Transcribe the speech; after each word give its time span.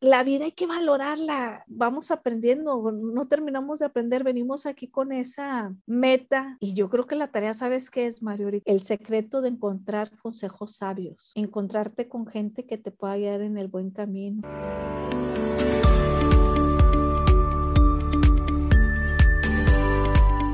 la 0.00 0.22
vida 0.22 0.46
hay 0.46 0.52
que 0.52 0.66
valorarla, 0.66 1.64
vamos 1.66 2.10
aprendiendo, 2.10 2.90
no 2.90 3.28
terminamos 3.28 3.80
de 3.80 3.84
aprender, 3.84 4.24
venimos 4.24 4.64
aquí 4.64 4.88
con 4.88 5.12
esa 5.12 5.74
meta 5.86 6.56
y 6.58 6.72
yo 6.72 6.88
creo 6.88 7.06
que 7.06 7.16
la 7.16 7.28
tarea, 7.28 7.52
¿sabes 7.52 7.90
qué 7.90 8.06
es, 8.06 8.22
Mario? 8.22 8.48
El 8.64 8.82
secreto 8.82 9.42
de 9.42 9.50
encontrar 9.50 10.10
consejos 10.16 10.76
sabios, 10.76 11.32
encontrarte 11.34 12.08
con 12.08 12.26
gente 12.26 12.64
que 12.64 12.78
te 12.78 12.90
pueda 12.90 13.16
guiar 13.16 13.42
en 13.42 13.58
el 13.58 13.68
buen 13.68 13.90
camino. 13.90 14.40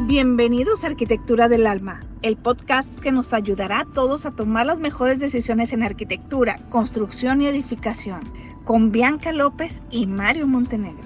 Bienvenidos 0.09 0.83
a 0.83 0.89
Arquitectura 0.89 1.49
del 1.49 1.67
Alma, 1.67 2.01
el 2.23 2.37
podcast 2.37 2.89
que 3.01 3.13
nos 3.13 3.33
ayudará 3.33 3.81
a 3.81 3.85
todos 3.85 4.25
a 4.25 4.31
tomar 4.31 4.67
las 4.67 4.79
mejores 4.79 5.19
decisiones 5.19 5.73
en 5.73 5.83
arquitectura, 5.83 6.59
construcción 6.71 7.43
y 7.43 7.49
edificación, 7.49 8.21
con 8.67 8.91
Bianca 8.91 9.31
López 9.31 9.81
y 9.93 10.09
Mario 10.09 10.49
Montenegro. 10.49 11.05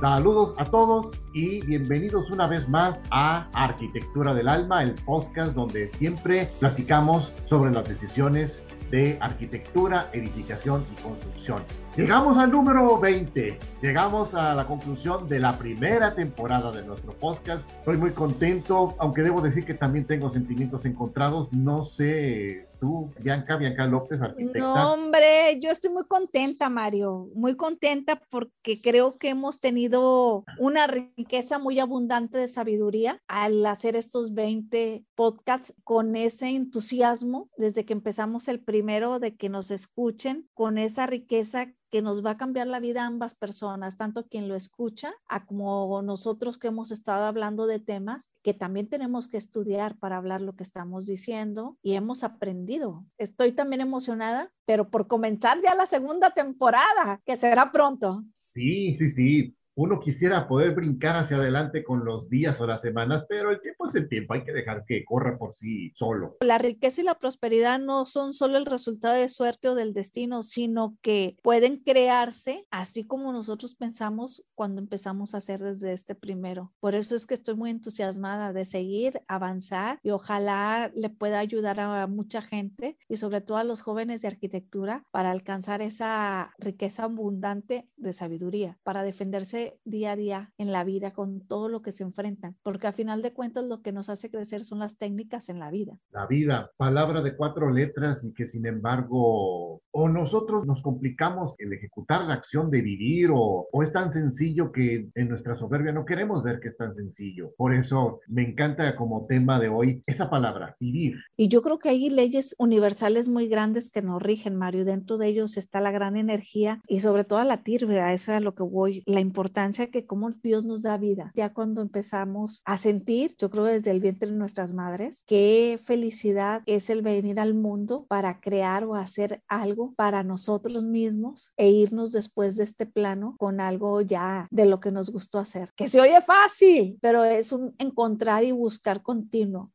Saludos 0.00 0.54
a 0.58 0.64
todos 0.64 1.12
y 1.32 1.64
bienvenidos 1.64 2.32
una 2.32 2.48
vez 2.48 2.68
más 2.68 3.04
a 3.12 3.48
Arquitectura 3.54 4.34
del 4.34 4.48
Alma, 4.48 4.82
el 4.82 4.96
podcast 4.96 5.54
donde 5.54 5.92
siempre 5.94 6.50
platicamos 6.58 7.32
sobre 7.46 7.70
las 7.70 7.88
decisiones 7.88 8.64
de 8.90 9.18
arquitectura, 9.20 10.10
edificación 10.12 10.84
y 10.92 11.00
construcción. 11.00 11.62
Llegamos 11.96 12.36
al 12.36 12.50
número 12.50 13.00
20, 13.00 13.58
llegamos 13.80 14.34
a 14.34 14.54
la 14.54 14.66
conclusión 14.66 15.26
de 15.30 15.40
la 15.40 15.56
primera 15.56 16.14
temporada 16.14 16.70
de 16.70 16.84
nuestro 16.84 17.14
podcast. 17.14 17.70
Estoy 17.78 17.96
muy 17.96 18.10
contento, 18.10 18.94
aunque 18.98 19.22
debo 19.22 19.40
decir 19.40 19.64
que 19.64 19.72
también 19.72 20.06
tengo 20.06 20.30
sentimientos 20.30 20.84
encontrados. 20.84 21.50
No 21.54 21.86
sé, 21.86 22.68
tú, 22.78 23.14
Bianca, 23.20 23.56
Bianca 23.56 23.86
López, 23.86 24.20
arquitecta. 24.20 24.58
No, 24.58 24.92
hombre, 24.92 25.58
yo 25.58 25.70
estoy 25.70 25.90
muy 25.90 26.04
contenta, 26.04 26.68
Mario, 26.68 27.30
muy 27.34 27.56
contenta 27.56 28.20
porque 28.28 28.82
creo 28.82 29.16
que 29.16 29.30
hemos 29.30 29.58
tenido 29.58 30.44
una 30.58 30.86
riqueza 30.86 31.58
muy 31.58 31.80
abundante 31.80 32.36
de 32.36 32.48
sabiduría 32.48 33.22
al 33.26 33.64
hacer 33.64 33.96
estos 33.96 34.34
20 34.34 35.02
podcasts 35.14 35.72
con 35.82 36.14
ese 36.14 36.48
entusiasmo 36.48 37.48
desde 37.56 37.86
que 37.86 37.94
empezamos 37.94 38.48
el 38.48 38.60
primero 38.60 39.18
de 39.18 39.34
que 39.34 39.48
nos 39.48 39.70
escuchen, 39.70 40.46
con 40.52 40.76
esa 40.76 41.06
riqueza 41.06 41.68
que 41.90 42.02
nos 42.02 42.24
va 42.24 42.32
a 42.32 42.36
cambiar 42.36 42.66
la 42.66 42.80
vida 42.80 43.02
a 43.02 43.06
ambas 43.06 43.34
personas, 43.34 43.96
tanto 43.96 44.26
quien 44.26 44.48
lo 44.48 44.54
escucha 44.54 45.14
como 45.46 46.02
nosotros 46.02 46.58
que 46.58 46.68
hemos 46.68 46.90
estado 46.90 47.24
hablando 47.24 47.66
de 47.66 47.78
temas 47.78 48.30
que 48.42 48.54
también 48.54 48.88
tenemos 48.88 49.28
que 49.28 49.36
estudiar 49.36 49.98
para 49.98 50.16
hablar 50.16 50.40
lo 50.40 50.54
que 50.54 50.62
estamos 50.62 51.06
diciendo 51.06 51.76
y 51.82 51.94
hemos 51.94 52.24
aprendido. 52.24 53.04
Estoy 53.18 53.52
también 53.52 53.80
emocionada, 53.80 54.52
pero 54.64 54.90
por 54.90 55.06
comenzar 55.06 55.60
ya 55.62 55.74
la 55.74 55.86
segunda 55.86 56.30
temporada, 56.30 57.20
que 57.24 57.36
será 57.36 57.72
pronto. 57.72 58.24
Sí, 58.40 58.96
sí, 58.98 59.10
sí 59.10 59.55
uno 59.76 60.00
quisiera 60.00 60.48
poder 60.48 60.74
brincar 60.74 61.16
hacia 61.16 61.36
adelante 61.36 61.84
con 61.84 62.04
los 62.04 62.30
días 62.30 62.58
o 62.60 62.66
las 62.66 62.80
semanas, 62.80 63.26
pero 63.28 63.50
el 63.50 63.60
tiempo 63.60 63.86
es 63.86 63.94
el 63.94 64.08
tiempo, 64.08 64.32
hay 64.32 64.42
que 64.42 64.52
dejar 64.52 64.84
que 64.86 65.04
corra 65.04 65.36
por 65.36 65.54
sí 65.54 65.92
solo. 65.94 66.38
La 66.40 66.56
riqueza 66.56 67.02
y 67.02 67.04
la 67.04 67.18
prosperidad 67.18 67.78
no 67.78 68.06
son 68.06 68.32
solo 68.32 68.56
el 68.56 68.64
resultado 68.64 69.14
de 69.14 69.28
suerte 69.28 69.68
o 69.68 69.74
del 69.74 69.92
destino, 69.92 70.42
sino 70.42 70.96
que 71.02 71.36
pueden 71.42 71.76
crearse 71.76 72.66
así 72.70 73.04
como 73.04 73.32
nosotros 73.32 73.74
pensamos 73.74 74.46
cuando 74.54 74.80
empezamos 74.80 75.34
a 75.34 75.38
hacer 75.38 75.60
desde 75.60 75.92
este 75.92 76.14
primero. 76.14 76.72
Por 76.80 76.94
eso 76.94 77.14
es 77.14 77.26
que 77.26 77.34
estoy 77.34 77.54
muy 77.54 77.70
entusiasmada 77.70 78.54
de 78.54 78.64
seguir, 78.64 79.20
avanzar 79.28 80.00
y 80.02 80.10
ojalá 80.10 80.90
le 80.94 81.10
pueda 81.10 81.38
ayudar 81.38 81.80
a 81.80 82.06
mucha 82.06 82.40
gente 82.40 82.96
y 83.10 83.18
sobre 83.18 83.42
todo 83.42 83.58
a 83.58 83.64
los 83.64 83.82
jóvenes 83.82 84.22
de 84.22 84.28
arquitectura 84.28 85.04
para 85.10 85.30
alcanzar 85.30 85.82
esa 85.82 86.54
riqueza 86.56 87.04
abundante 87.04 87.90
de 87.96 88.14
sabiduría, 88.14 88.78
para 88.82 89.02
defenderse 89.02 89.65
día 89.84 90.12
a 90.12 90.16
día 90.16 90.52
en 90.58 90.72
la 90.72 90.84
vida 90.84 91.12
con 91.12 91.40
todo 91.46 91.68
lo 91.68 91.82
que 91.82 91.92
se 91.92 92.04
enfrentan, 92.04 92.56
porque 92.62 92.86
a 92.86 92.92
final 92.92 93.22
de 93.22 93.32
cuentas 93.32 93.64
lo 93.64 93.82
que 93.82 93.92
nos 93.92 94.08
hace 94.08 94.30
crecer 94.30 94.64
son 94.64 94.78
las 94.80 94.98
técnicas 94.98 95.48
en 95.48 95.58
la 95.58 95.70
vida. 95.70 95.98
La 96.10 96.26
vida, 96.26 96.70
palabra 96.76 97.22
de 97.22 97.36
cuatro 97.36 97.70
letras 97.70 98.24
y 98.24 98.32
que 98.32 98.46
sin 98.46 98.66
embargo 98.66 99.80
o 99.92 100.08
nosotros 100.08 100.66
nos 100.66 100.82
complicamos 100.82 101.54
el 101.58 101.72
ejecutar 101.72 102.24
la 102.24 102.34
acción 102.34 102.70
de 102.70 102.82
vivir 102.82 103.30
o, 103.32 103.66
o 103.70 103.82
es 103.82 103.92
tan 103.92 104.12
sencillo 104.12 104.70
que 104.70 105.08
en 105.14 105.28
nuestra 105.28 105.56
soberbia 105.56 105.92
no 105.92 106.04
queremos 106.04 106.42
ver 106.42 106.60
que 106.60 106.68
es 106.68 106.76
tan 106.76 106.94
sencillo. 106.94 107.52
Por 107.56 107.74
eso 107.74 108.20
me 108.28 108.42
encanta 108.42 108.94
como 108.96 109.26
tema 109.26 109.58
de 109.58 109.68
hoy 109.68 110.02
esa 110.06 110.28
palabra, 110.28 110.76
vivir. 110.78 111.16
Y 111.36 111.48
yo 111.48 111.62
creo 111.62 111.78
que 111.78 111.88
hay 111.88 112.10
leyes 112.10 112.54
universales 112.58 113.28
muy 113.28 113.48
grandes 113.48 113.90
que 113.90 114.02
nos 114.02 114.22
rigen, 114.22 114.56
Mario. 114.56 114.84
Dentro 114.84 115.18
de 115.18 115.28
ellos 115.28 115.56
está 115.56 115.80
la 115.80 115.90
gran 115.90 116.16
energía 116.16 116.82
y 116.86 117.00
sobre 117.00 117.24
todo 117.24 117.42
la 117.44 117.62
tirvea, 117.62 118.12
esa 118.12 118.36
es 118.36 118.42
lo 118.42 118.54
que 118.54 118.62
voy, 118.62 119.02
la 119.06 119.20
importancia 119.20 119.55
que 119.90 120.06
como 120.06 120.30
Dios 120.42 120.64
nos 120.64 120.82
da 120.82 120.98
vida. 120.98 121.32
Ya 121.34 121.54
cuando 121.54 121.80
empezamos 121.80 122.62
a 122.66 122.76
sentir, 122.76 123.34
yo 123.38 123.48
creo 123.48 123.64
desde 123.64 123.90
el 123.90 124.00
vientre 124.00 124.30
de 124.30 124.36
nuestras 124.36 124.74
madres, 124.74 125.24
qué 125.26 125.80
felicidad 125.82 126.62
es 126.66 126.90
el 126.90 127.00
venir 127.00 127.40
al 127.40 127.54
mundo 127.54 128.04
para 128.06 128.40
crear 128.40 128.84
o 128.84 128.94
hacer 128.96 129.42
algo 129.48 129.94
para 129.96 130.22
nosotros 130.22 130.84
mismos 130.84 131.54
e 131.56 131.70
irnos 131.70 132.12
después 132.12 132.56
de 132.56 132.64
este 132.64 132.84
plano 132.84 133.34
con 133.38 133.60
algo 133.60 134.02
ya 134.02 134.46
de 134.50 134.66
lo 134.66 134.78
que 134.78 134.92
nos 134.92 135.10
gustó 135.10 135.38
hacer. 135.38 135.72
Que 135.74 135.88
se 135.88 136.00
oye 136.00 136.20
fácil, 136.20 136.98
pero 137.00 137.24
es 137.24 137.50
un 137.50 137.74
encontrar 137.78 138.44
y 138.44 138.52
buscar 138.52 139.02
continuo. 139.02 139.72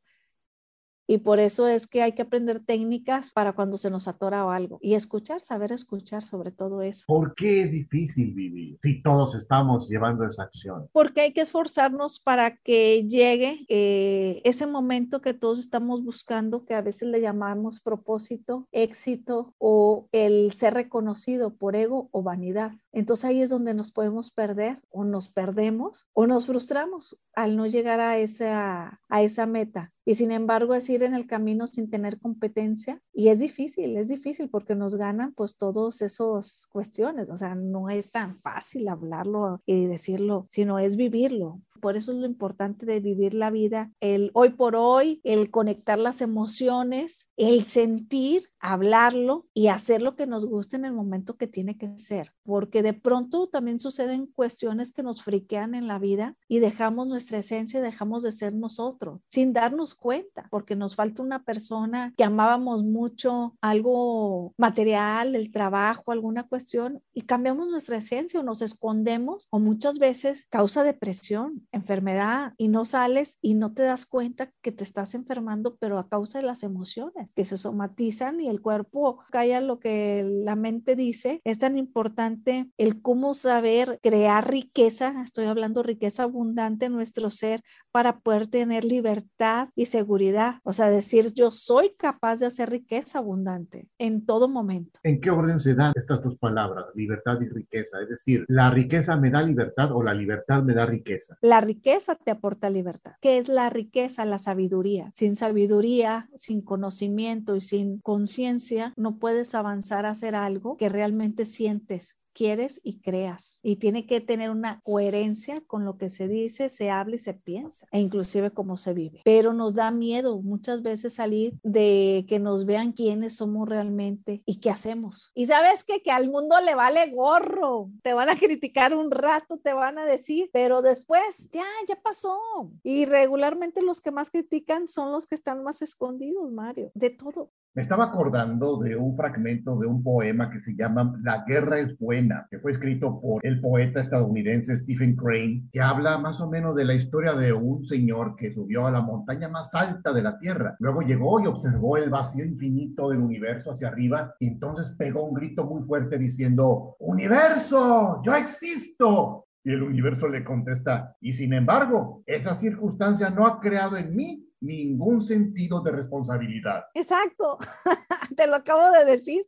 Y 1.12 1.18
por 1.18 1.42
eso 1.42 1.68
es 1.68 1.88
que 1.88 2.02
hay 2.02 2.14
que 2.14 2.22
aprender 2.22 2.64
técnicas 2.64 3.34
para 3.34 3.52
cuando 3.52 3.76
se 3.76 3.90
nos 3.90 4.08
atora 4.08 4.46
o 4.46 4.52
algo. 4.52 4.80
Y 4.82 4.94
escuchar, 4.94 5.42
saber 5.42 5.74
escuchar 5.74 6.24
sobre 6.24 6.52
todo 6.52 6.82
eso. 6.84 7.04
¿Por 7.06 7.36
qué 7.36 7.64
es 7.64 7.72
difícil 7.72 8.34
vivir 8.34 8.80
si 8.82 9.02
todos 9.02 9.36
estamos 9.36 9.90
llevando 9.90 10.26
esa 10.26 10.44
acción? 10.44 10.88
Porque 10.94 11.20
hay 11.20 11.34
que 11.34 11.42
esforzarnos 11.42 12.22
para 12.22 12.56
que 12.56 13.06
llegue 13.10 13.66
eh, 13.68 14.42
ese 14.46 14.68
momento 14.68 15.20
que 15.20 15.34
todos 15.34 15.60
estamos 15.60 16.02
buscando, 16.02 16.64
que 16.64 16.76
a 16.76 16.82
veces 16.82 17.10
le 17.10 17.20
llamamos 17.20 17.82
propósito, 17.82 18.70
éxito 18.72 19.54
o 19.58 20.08
el 20.14 20.54
ser 20.54 20.76
reconocido 20.76 21.58
por 21.58 21.76
ego 21.76 22.08
o 22.12 22.24
vanidad. 22.24 22.72
Entonces 22.94 23.26
ahí 23.26 23.42
es 23.42 23.50
donde 23.50 23.74
nos 23.74 23.92
podemos 23.92 24.32
perder 24.32 24.82
o 24.90 25.04
nos 25.04 25.28
perdemos 25.28 26.08
o 26.14 26.26
nos 26.26 26.46
frustramos 26.46 27.18
al 27.36 27.58
no 27.58 27.66
llegar 27.66 28.00
a 28.00 28.18
esa, 28.18 29.02
a 29.10 29.22
esa 29.22 29.46
meta. 29.46 29.92
Y 30.12 30.16
sin 30.16 30.32
embargo 30.32 30.76
es 30.76 30.90
ir 30.90 31.04
en 31.04 31.14
el 31.14 31.26
camino 31.26 31.68
sin 31.68 31.90
tener 31.90 32.20
competencia 32.20 33.02
y 33.14 33.30
es 33.30 33.40
difícil, 33.40 33.96
es 33.96 34.10
difícil 34.10 34.50
porque 34.50 34.76
nos 34.76 34.96
ganan 34.96 35.34
pues 35.34 35.56
todas 35.56 36.02
esas 36.02 36.68
cuestiones, 36.68 37.30
o 37.30 37.38
sea, 37.38 37.56
no 37.56 37.90
es 37.90 38.12
tan 38.12 38.36
fácil 38.36 38.90
hablarlo 38.90 39.62
y 39.66 39.86
decirlo, 39.86 40.48
sino 40.50 40.80
es 40.80 40.98
vivirlo. 40.98 41.62
Por 41.82 41.98
eso 41.98 42.12
es 42.14 42.20
lo 42.20 42.26
importante 42.26 42.86
de 42.86 43.00
vivir 43.00 43.34
la 43.34 43.50
vida, 43.50 43.92
el 44.00 44.32
hoy 44.34 44.50
por 44.50 44.76
hoy, 44.76 45.20
el 45.24 45.52
conectar 45.52 46.00
las 46.00 46.22
emociones, 46.22 47.28
el 47.36 47.66
sentir, 47.66 48.44
hablarlo 48.60 49.48
y 49.54 49.68
hacer 49.68 50.02
lo 50.02 50.16
que 50.16 50.28
nos 50.28 50.46
guste 50.46 50.76
en 50.76 50.86
el 50.86 50.94
momento 50.94 51.38
que 51.38 51.48
tiene 51.48 51.78
que 51.78 51.98
ser. 51.98 52.34
Porque 52.44 52.84
de 52.84 52.94
pronto 52.94 53.48
también 53.48 53.80
suceden 53.80 54.28
cuestiones 54.28 54.94
que 54.94 55.04
nos 55.04 55.24
friquean 55.24 55.76
en 55.76 55.88
la 55.88 56.00
vida 56.00 56.36
y 56.48 56.60
dejamos 56.60 57.08
nuestra 57.08 57.40
esencia, 57.40 57.82
dejamos 57.82 58.24
de 58.24 58.32
ser 58.32 58.54
nosotros 58.54 59.20
sin 59.28 59.54
darnos 59.54 59.96
cuenta, 59.96 60.48
porque 60.50 60.76
nos 60.76 60.96
falta 60.96 61.24
una 61.24 61.44
persona 61.44 62.14
que 62.16 62.24
amábamos 62.24 62.84
mucho, 62.84 63.56
algo 63.62 64.54
material, 64.58 65.36
el 65.36 65.52
trabajo, 65.52 66.12
alguna 66.12 66.44
cuestión 66.48 67.02
y 67.14 67.24
cambiamos 67.24 67.70
nuestra 67.70 67.98
esencia 67.98 68.40
o 68.40 68.44
nos 68.44 68.62
escondemos 68.62 69.48
o 69.50 69.60
muchas 69.60 70.00
veces 70.00 70.46
causa 70.50 70.84
depresión 70.84 71.68
enfermedad 71.72 72.54
y 72.58 72.68
no 72.68 72.86
sales 72.86 73.38
y 73.42 73.54
no 73.54 73.74
te 73.74 73.84
das 73.84 74.06
cuenta 74.06 74.52
que 74.62 74.72
te 74.72 74.84
estás 74.84 75.16
enfermando, 75.16 75.78
pero 75.80 76.00
a 76.00 76.10
causa 76.10 76.40
de 76.40 76.46
las 76.46 76.64
emociones 76.64 77.34
que 77.36 77.46
se 77.46 77.58
somatizan 77.58 78.42
y 78.42 78.50
el 78.50 78.62
cuerpo 78.62 79.20
calla 79.32 79.62
lo 79.62 79.80
que 79.80 80.24
la 80.44 80.56
mente 80.56 80.96
dice. 80.96 81.42
Es 81.44 81.60
tan 81.60 81.78
importante 81.78 82.70
el 82.78 83.02
cómo 83.02 83.34
saber 83.34 84.00
crear 84.02 84.50
riqueza, 84.50 85.22
estoy 85.24 85.46
hablando 85.46 85.84
riqueza 85.84 86.24
abundante 86.24 86.86
en 86.86 86.94
nuestro 86.94 87.30
ser 87.30 87.62
para 87.92 88.20
poder 88.20 88.48
tener 88.48 88.84
libertad 88.84 89.70
y 89.76 89.86
seguridad. 89.86 90.56
O 90.64 90.74
sea, 90.74 90.90
decir 90.90 91.34
yo 91.34 91.52
soy 91.52 91.94
capaz 91.98 92.40
de 92.40 92.48
hacer 92.48 92.70
riqueza 92.70 93.20
abundante 93.20 93.88
en 93.98 94.26
todo 94.26 94.48
momento. 94.48 95.00
¿En 95.04 95.22
qué 95.22 95.30
orden 95.30 95.60
se 95.60 95.76
dan 95.76 95.94
estas 95.96 96.22
dos 96.24 96.38
palabras, 96.38 96.86
libertad 96.96 97.40
y 97.42 97.50
riqueza? 97.50 98.02
Es 98.02 98.10
decir, 98.10 98.46
¿la 98.48 98.70
riqueza 98.70 99.16
me 99.16 99.30
da 99.30 99.42
libertad 99.42 99.92
o 99.92 100.04
la 100.04 100.14
libertad 100.14 100.64
me 100.64 100.74
da 100.74 100.86
riqueza? 100.86 101.38
La 101.42 101.61
riqueza 101.62 102.16
te 102.16 102.32
aporta 102.32 102.70
libertad. 102.70 103.14
¿Qué 103.22 103.38
es 103.38 103.48
la 103.48 103.70
riqueza? 103.70 104.26
La 104.26 104.40
sabiduría. 104.40 105.12
Sin 105.14 105.36
sabiduría, 105.36 106.30
sin 106.36 106.62
conocimiento 106.62 107.56
y 107.56 107.62
sin 107.62 108.00
conciencia, 108.00 108.94
no 108.98 109.18
puedes 109.18 109.56
avanzar 109.56 110.06
a 110.06 110.12
hacer 110.12 110.36
algo 110.36 110.78
que 110.78 110.90
realmente 110.90 111.46
sientes 111.46 112.18
quieres 112.42 112.82
y 112.84 113.02
creas. 113.02 113.60
Y 113.62 113.76
tiene 113.76 114.08
que 114.08 114.20
tener 114.20 114.50
una 114.50 114.82
coherencia 114.82 115.62
con 115.68 115.86
lo 115.86 116.00
que 116.00 116.10
se 116.10 116.28
dice, 116.28 116.70
se 116.70 116.90
habla 116.90 117.18
y 117.18 117.20
se 117.20 117.36
piensa, 117.36 117.86
e 117.92 118.00
inclusive 118.00 118.50
cómo 118.50 118.78
se 118.78 118.96
vive. 118.96 119.22
Pero 119.24 119.54
nos 119.54 119.76
da 119.76 119.92
miedo 119.92 120.42
muchas 120.42 120.82
veces 120.82 121.14
salir 121.14 121.54
de 121.62 122.26
que 122.28 122.40
nos 122.40 122.66
vean 122.66 122.94
quiénes 122.94 123.36
somos 123.36 123.70
realmente 123.70 124.42
y 124.48 124.60
qué 124.60 124.72
hacemos. 124.72 125.32
Y 125.36 125.46
sabes 125.46 125.84
que, 125.84 126.02
que 126.02 126.10
al 126.10 126.32
mundo 126.32 126.60
le 126.62 126.74
vale 126.74 127.12
gorro, 127.12 127.92
te 128.02 128.16
van 128.16 128.30
a 128.30 128.36
criticar 128.36 128.96
un 128.96 129.12
rato, 129.12 129.60
te 129.60 129.76
van 129.76 130.00
a 130.00 130.06
decir, 130.06 130.50
pero 130.52 130.82
después 130.82 131.48
ya, 131.52 131.68
ya 131.88 132.02
pasó. 132.02 132.40
Y 132.82 133.06
regularmente 133.06 133.84
los 133.84 134.02
que 134.02 134.10
más 134.10 134.32
critican 134.32 134.88
son 134.88 135.12
los 135.12 135.28
que 135.28 135.36
están 135.36 135.62
más 135.64 135.84
escondidos, 135.84 136.52
Mario, 136.52 136.90
de 136.96 137.12
todo. 137.12 137.52
Me 137.74 137.84
estaba 137.84 138.04
acordando 138.04 138.80
de 138.80 138.98
un 138.98 139.16
fragmento 139.16 139.80
de 139.80 139.88
un 139.88 140.04
poema 140.04 140.50
que 140.52 140.60
se 140.60 140.76
llama 140.76 141.18
La 141.24 141.46
guerra 141.48 141.80
es 141.80 141.98
buena, 141.98 142.46
que 142.52 142.60
fue 142.60 142.74
escrito 142.74 143.22
por 143.22 143.40
el 143.46 143.62
poeta 143.62 144.02
estadounidense 144.02 144.76
Stephen 144.76 145.16
Crane, 145.16 145.70
que 145.72 145.80
habla 145.80 146.18
más 146.18 146.42
o 146.42 146.50
menos 146.50 146.76
de 146.76 146.84
la 146.84 146.96
historia 146.96 147.32
de 147.32 147.54
un 147.54 147.86
señor 147.86 148.36
que 148.36 148.54
subió 148.54 148.88
a 148.88 148.92
la 148.92 149.00
montaña 149.00 149.48
más 149.48 149.74
alta 149.74 150.12
de 150.12 150.22
la 150.22 150.38
Tierra. 150.38 150.76
Luego 150.80 151.00
llegó 151.02 151.40
y 151.40 151.48
observó 151.48 151.96
el 151.96 152.10
vacío 152.10 152.44
infinito 152.44 153.10
del 153.10 153.20
universo 153.20 153.72
hacia 153.72 153.88
arriba 153.88 154.36
y 154.38 154.50
entonces 154.50 154.94
pegó 155.00 155.24
un 155.24 155.34
grito 155.34 155.64
muy 155.64 155.82
fuerte 155.86 156.18
diciendo, 156.18 156.98
Universo, 157.00 158.22
yo 158.22 158.36
existo. 158.36 159.46
Y 159.64 159.72
el 159.72 159.84
universo 159.84 160.28
le 160.28 160.44
contesta, 160.44 161.16
y 161.22 161.34
sin 161.34 161.54
embargo, 161.54 162.24
esa 162.26 162.54
circunstancia 162.54 163.30
no 163.30 163.46
ha 163.46 163.62
creado 163.62 163.96
en 163.96 164.14
mí 164.14 164.51
ningún 164.62 165.22
sentido 165.22 165.82
de 165.82 165.92
responsabilidad. 165.92 166.86
Exacto, 166.94 167.58
te 168.38 168.48
lo 168.48 168.56
acabo 168.56 168.92
de 168.92 169.06
decir. 169.06 169.46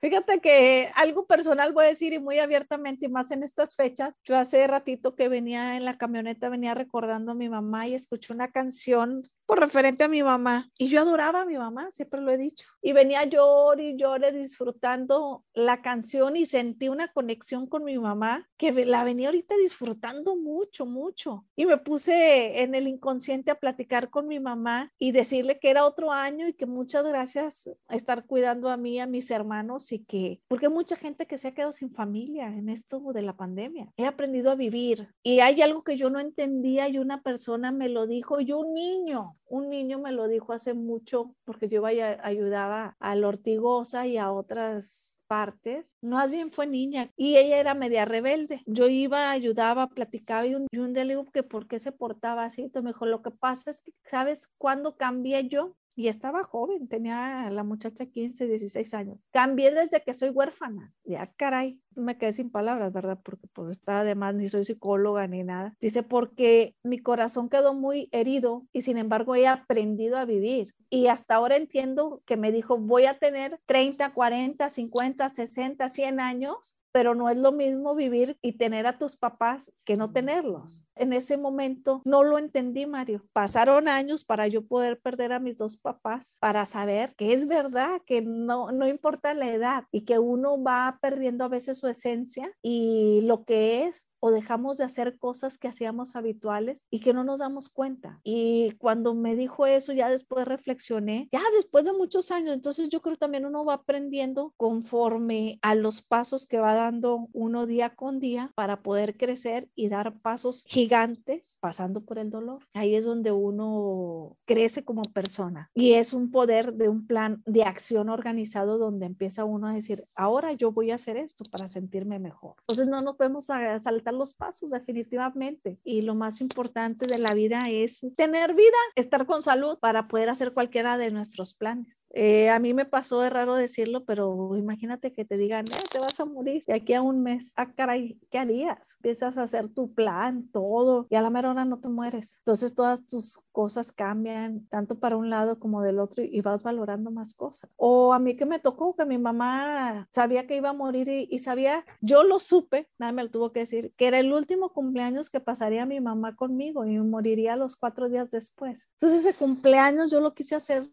Fíjate 0.00 0.40
que 0.40 0.90
algo 0.96 1.26
personal 1.26 1.72
voy 1.72 1.86
a 1.86 1.88
decir 1.88 2.12
y 2.12 2.18
muy 2.18 2.38
abiertamente 2.38 3.06
y 3.06 3.08
más 3.08 3.30
en 3.30 3.42
estas 3.42 3.74
fechas. 3.74 4.14
Yo 4.24 4.36
hace 4.36 4.66
ratito 4.66 5.14
que 5.14 5.28
venía 5.28 5.76
en 5.76 5.84
la 5.84 5.96
camioneta, 5.96 6.48
venía 6.48 6.74
recordando 6.74 7.32
a 7.32 7.34
mi 7.34 7.48
mamá 7.48 7.88
y 7.88 7.94
escuché 7.94 8.32
una 8.32 8.50
canción 8.50 9.22
por 9.46 9.60
referente 9.60 10.04
a 10.04 10.08
mi 10.08 10.22
mamá. 10.22 10.70
Y 10.78 10.88
yo 10.88 11.00
adoraba 11.00 11.42
a 11.42 11.44
mi 11.44 11.56
mamá, 11.56 11.88
siempre 11.92 12.20
lo 12.20 12.30
he 12.30 12.38
dicho. 12.38 12.66
Y 12.82 12.92
venía 12.92 13.24
yo 13.24 13.72
y 13.78 13.96
lloré 13.96 14.32
disfrutando 14.32 15.44
la 15.54 15.82
canción 15.82 16.36
y 16.36 16.46
sentí 16.46 16.88
una 16.88 17.12
conexión 17.12 17.66
con 17.66 17.84
mi 17.84 17.98
mamá 17.98 18.48
que 18.56 18.72
la 18.84 19.04
venía 19.04 19.28
ahorita 19.28 19.54
disfrutando 19.56 20.36
mucho, 20.36 20.86
mucho. 20.86 21.46
Y 21.56 21.66
me 21.66 21.78
puse 21.78 22.62
en 22.62 22.74
el 22.74 22.88
inconsciente 22.88 23.50
a 23.50 23.58
platicar 23.58 24.10
con 24.10 24.26
mi 24.26 24.40
mamá 24.40 24.92
y 24.98 25.12
decirle 25.12 25.58
que 25.58 25.70
era 25.70 25.86
otro 25.86 26.12
año 26.12 26.48
y 26.48 26.54
que 26.54 26.66
muchas 26.66 27.04
gracias 27.04 27.70
a 27.88 27.96
estar 27.96 28.26
cuidando 28.26 28.68
a 28.70 28.76
mí, 28.76 29.00
a 29.00 29.06
mis 29.06 29.30
hermanos 29.30 29.92
y 29.92 30.04
que, 30.04 30.40
porque 30.48 30.68
mucha 30.68 30.96
gente 30.96 31.26
que 31.26 31.38
se 31.38 31.48
ha 31.48 31.54
quedado 31.54 31.72
sin 31.72 31.92
familia 31.92 32.48
en 32.48 32.68
esto 32.68 33.00
de 33.12 33.22
la 33.22 33.36
pandemia. 33.36 33.92
He 33.96 34.06
aprendido 34.06 34.50
a 34.50 34.54
vivir 34.54 35.08
y 35.22 35.40
hay 35.40 35.62
algo 35.62 35.82
que 35.82 35.96
yo 35.96 36.10
no 36.10 36.20
entendía 36.20 36.88
y 36.88 36.98
una 36.98 37.22
persona 37.22 37.72
me 37.72 37.88
lo 37.88 38.06
dijo 38.06 38.40
y 38.40 38.52
un 38.52 38.72
niño 38.74 39.34
un 39.54 39.70
niño 39.70 40.00
me 40.00 40.10
lo 40.10 40.26
dijo 40.26 40.52
hace 40.52 40.74
mucho 40.74 41.34
porque 41.44 41.68
yo 41.68 41.86
ayudaba 41.86 42.96
a 42.98 43.14
la 43.14 43.28
Ortigosa 43.28 44.06
y 44.06 44.18
a 44.18 44.32
otras 44.32 45.18
partes, 45.28 45.96
más 46.02 46.30
bien 46.30 46.50
fue 46.50 46.66
niña 46.66 47.10
y 47.16 47.36
ella 47.36 47.58
era 47.58 47.74
media 47.74 48.04
rebelde. 48.04 48.62
Yo 48.66 48.88
iba, 48.88 49.30
ayudaba, 49.30 49.88
platicaba 49.88 50.46
y 50.46 50.54
un, 50.54 50.66
y 50.72 50.78
le 50.78 51.04
digo 51.04 51.24
que 51.32 51.42
por 51.42 51.66
qué 51.68 51.78
se 51.78 51.92
portaba 51.92 52.44
así. 52.44 52.62
Entonces 52.62 52.94
me 53.00 53.06
lo 53.08 53.22
que 53.22 53.30
pasa 53.30 53.70
es 53.70 53.80
que, 53.80 53.92
¿sabes 54.10 54.48
cuándo 54.58 54.96
cambié 54.96 55.48
yo? 55.48 55.76
Y 55.96 56.08
estaba 56.08 56.44
joven, 56.44 56.88
tenía 56.88 57.48
la 57.50 57.62
muchacha 57.62 58.06
15, 58.06 58.46
16 58.46 58.94
años. 58.94 59.18
Cambié 59.30 59.70
desde 59.70 60.02
que 60.02 60.14
soy 60.14 60.30
huérfana. 60.30 60.92
Ya, 61.04 61.32
caray, 61.36 61.80
me 61.94 62.18
quedé 62.18 62.32
sin 62.32 62.50
palabras, 62.50 62.92
¿verdad? 62.92 63.18
Porque 63.22 63.46
pues 63.52 63.70
está 63.70 64.00
además 64.00 64.34
ni 64.34 64.48
soy 64.48 64.64
psicóloga 64.64 65.26
ni 65.26 65.44
nada. 65.44 65.76
Dice, 65.80 66.02
porque 66.02 66.74
mi 66.82 66.98
corazón 66.98 67.48
quedó 67.48 67.74
muy 67.74 68.08
herido 68.12 68.66
y 68.72 68.82
sin 68.82 68.98
embargo 68.98 69.34
he 69.34 69.46
aprendido 69.46 70.18
a 70.18 70.24
vivir. 70.24 70.74
Y 70.90 71.06
hasta 71.06 71.36
ahora 71.36 71.56
entiendo 71.56 72.22
que 72.26 72.36
me 72.36 72.52
dijo, 72.52 72.78
voy 72.78 73.06
a 73.06 73.18
tener 73.18 73.60
30, 73.66 74.12
40, 74.12 74.68
50, 74.68 75.28
60, 75.28 75.88
100 75.88 76.20
años 76.20 76.76
pero 76.94 77.16
no 77.16 77.28
es 77.28 77.36
lo 77.36 77.50
mismo 77.50 77.96
vivir 77.96 78.38
y 78.40 78.52
tener 78.52 78.86
a 78.86 78.98
tus 78.98 79.16
papás 79.16 79.72
que 79.84 79.96
no 79.96 80.12
tenerlos. 80.12 80.86
En 80.94 81.12
ese 81.12 81.36
momento 81.36 82.00
no 82.04 82.22
lo 82.22 82.38
entendí, 82.38 82.86
Mario. 82.86 83.26
Pasaron 83.32 83.88
años 83.88 84.24
para 84.24 84.46
yo 84.46 84.64
poder 84.64 85.00
perder 85.00 85.32
a 85.32 85.40
mis 85.40 85.56
dos 85.56 85.76
papás, 85.76 86.38
para 86.40 86.66
saber 86.66 87.16
que 87.16 87.32
es 87.32 87.48
verdad, 87.48 88.00
que 88.06 88.22
no, 88.22 88.70
no 88.70 88.86
importa 88.86 89.34
la 89.34 89.50
edad 89.50 89.86
y 89.90 90.04
que 90.04 90.20
uno 90.20 90.62
va 90.62 91.00
perdiendo 91.02 91.42
a 91.44 91.48
veces 91.48 91.78
su 91.78 91.88
esencia 91.88 92.52
y 92.62 93.22
lo 93.24 93.44
que 93.44 93.86
es 93.86 94.06
o 94.26 94.30
dejamos 94.30 94.78
de 94.78 94.84
hacer 94.84 95.18
cosas 95.18 95.58
que 95.58 95.68
hacíamos 95.68 96.16
habituales 96.16 96.86
y 96.90 97.00
que 97.00 97.12
no 97.12 97.24
nos 97.24 97.40
damos 97.40 97.68
cuenta. 97.68 98.20
Y 98.24 98.70
cuando 98.78 99.14
me 99.14 99.36
dijo 99.36 99.66
eso, 99.66 99.92
ya 99.92 100.08
después 100.08 100.48
reflexioné, 100.48 101.28
ya 101.30 101.42
después 101.54 101.84
de 101.84 101.92
muchos 101.92 102.30
años, 102.30 102.54
entonces 102.54 102.88
yo 102.88 103.02
creo 103.02 103.18
también 103.18 103.44
uno 103.44 103.66
va 103.66 103.74
aprendiendo 103.74 104.54
conforme 104.56 105.58
a 105.60 105.74
los 105.74 106.00
pasos 106.00 106.46
que 106.46 106.58
va 106.58 106.72
dando 106.72 107.28
uno 107.34 107.66
día 107.66 107.94
con 107.94 108.18
día 108.18 108.50
para 108.54 108.82
poder 108.82 109.18
crecer 109.18 109.68
y 109.74 109.90
dar 109.90 110.18
pasos 110.20 110.64
gigantes 110.66 111.58
pasando 111.60 112.00
por 112.00 112.18
el 112.18 112.30
dolor. 112.30 112.64
Ahí 112.72 112.94
es 112.94 113.04
donde 113.04 113.30
uno 113.30 114.38
crece 114.46 114.86
como 114.86 115.02
persona 115.02 115.70
y 115.74 115.92
es 115.92 116.14
un 116.14 116.30
poder 116.30 116.72
de 116.72 116.88
un 116.88 117.06
plan 117.06 117.42
de 117.44 117.64
acción 117.64 118.08
organizado 118.08 118.78
donde 118.78 119.04
empieza 119.04 119.44
uno 119.44 119.66
a 119.66 119.74
decir, 119.74 120.08
ahora 120.14 120.54
yo 120.54 120.72
voy 120.72 120.92
a 120.92 120.94
hacer 120.94 121.18
esto 121.18 121.44
para 121.50 121.68
sentirme 121.68 122.18
mejor. 122.18 122.54
Entonces 122.60 122.86
no 122.86 123.02
nos 123.02 123.16
podemos 123.16 123.44
saltar 123.44 124.13
los 124.14 124.34
pasos 124.34 124.70
definitivamente. 124.70 125.78
Y 125.84 126.02
lo 126.02 126.14
más 126.14 126.40
importante 126.40 127.06
de 127.06 127.18
la 127.18 127.34
vida 127.34 127.68
es 127.70 128.06
tener 128.16 128.54
vida, 128.54 128.76
estar 128.94 129.26
con 129.26 129.42
salud 129.42 129.78
para 129.78 130.08
poder 130.08 130.28
hacer 130.28 130.52
cualquiera 130.52 130.98
de 130.98 131.10
nuestros 131.10 131.54
planes. 131.54 132.06
Eh, 132.10 132.50
a 132.50 132.58
mí 132.58 132.74
me 132.74 132.84
pasó, 132.84 133.20
de 133.20 133.30
raro 133.30 133.54
decirlo, 133.54 134.04
pero 134.04 134.56
imagínate 134.56 135.12
que 135.12 135.24
te 135.24 135.36
digan, 135.36 135.66
eh, 135.66 135.84
te 135.90 135.98
vas 135.98 136.18
a 136.20 136.24
morir 136.24 136.62
de 136.66 136.74
aquí 136.74 136.94
a 136.94 137.02
un 137.02 137.22
mes. 137.22 137.52
Ah, 137.56 137.72
caray, 137.72 138.18
¿qué 138.30 138.38
harías? 138.38 138.96
Empiezas 138.96 139.38
a 139.38 139.44
hacer 139.44 139.68
tu 139.68 139.92
plan, 139.94 140.48
todo, 140.52 141.06
y 141.10 141.16
a 141.16 141.20
la 141.20 141.30
mera 141.30 141.50
hora 141.50 141.64
no 141.64 141.80
te 141.80 141.88
mueres. 141.88 142.38
Entonces 142.38 142.74
todas 142.74 143.06
tus 143.06 143.38
cosas 143.52 143.92
cambian, 143.92 144.66
tanto 144.68 144.98
para 144.98 145.16
un 145.16 145.30
lado 145.30 145.58
como 145.58 145.82
del 145.82 145.98
otro, 145.98 146.24
y 146.24 146.40
vas 146.40 146.62
valorando 146.62 147.10
más 147.10 147.34
cosas. 147.34 147.70
O 147.76 148.12
a 148.12 148.18
mí 148.18 148.36
que 148.36 148.46
me 148.46 148.58
tocó 148.58 148.94
que 148.96 149.04
mi 149.04 149.18
mamá 149.18 150.08
sabía 150.10 150.46
que 150.46 150.56
iba 150.56 150.70
a 150.70 150.74
morir 150.74 151.08
y, 151.08 151.28
y 151.30 151.38
sabía, 151.38 151.84
yo 152.00 152.22
lo 152.22 152.38
supe, 152.38 152.88
nadie 152.98 153.12
me 153.12 153.24
lo 153.24 153.30
tuvo 153.30 153.52
que 153.52 153.60
decir, 153.60 153.92
que 153.96 154.03
era 154.06 154.18
el 154.18 154.32
último 154.32 154.72
cumpleaños 154.72 155.30
que 155.30 155.40
pasaría 155.40 155.86
mi 155.86 156.00
mamá 156.00 156.34
conmigo 156.36 156.84
y 156.84 156.98
moriría 156.98 157.56
los 157.56 157.76
cuatro 157.76 158.08
días 158.08 158.30
después. 158.30 158.88
Entonces 158.92 159.20
ese 159.20 159.34
cumpleaños 159.34 160.10
yo 160.10 160.20
lo 160.20 160.34
quise 160.34 160.54
hacer 160.54 160.84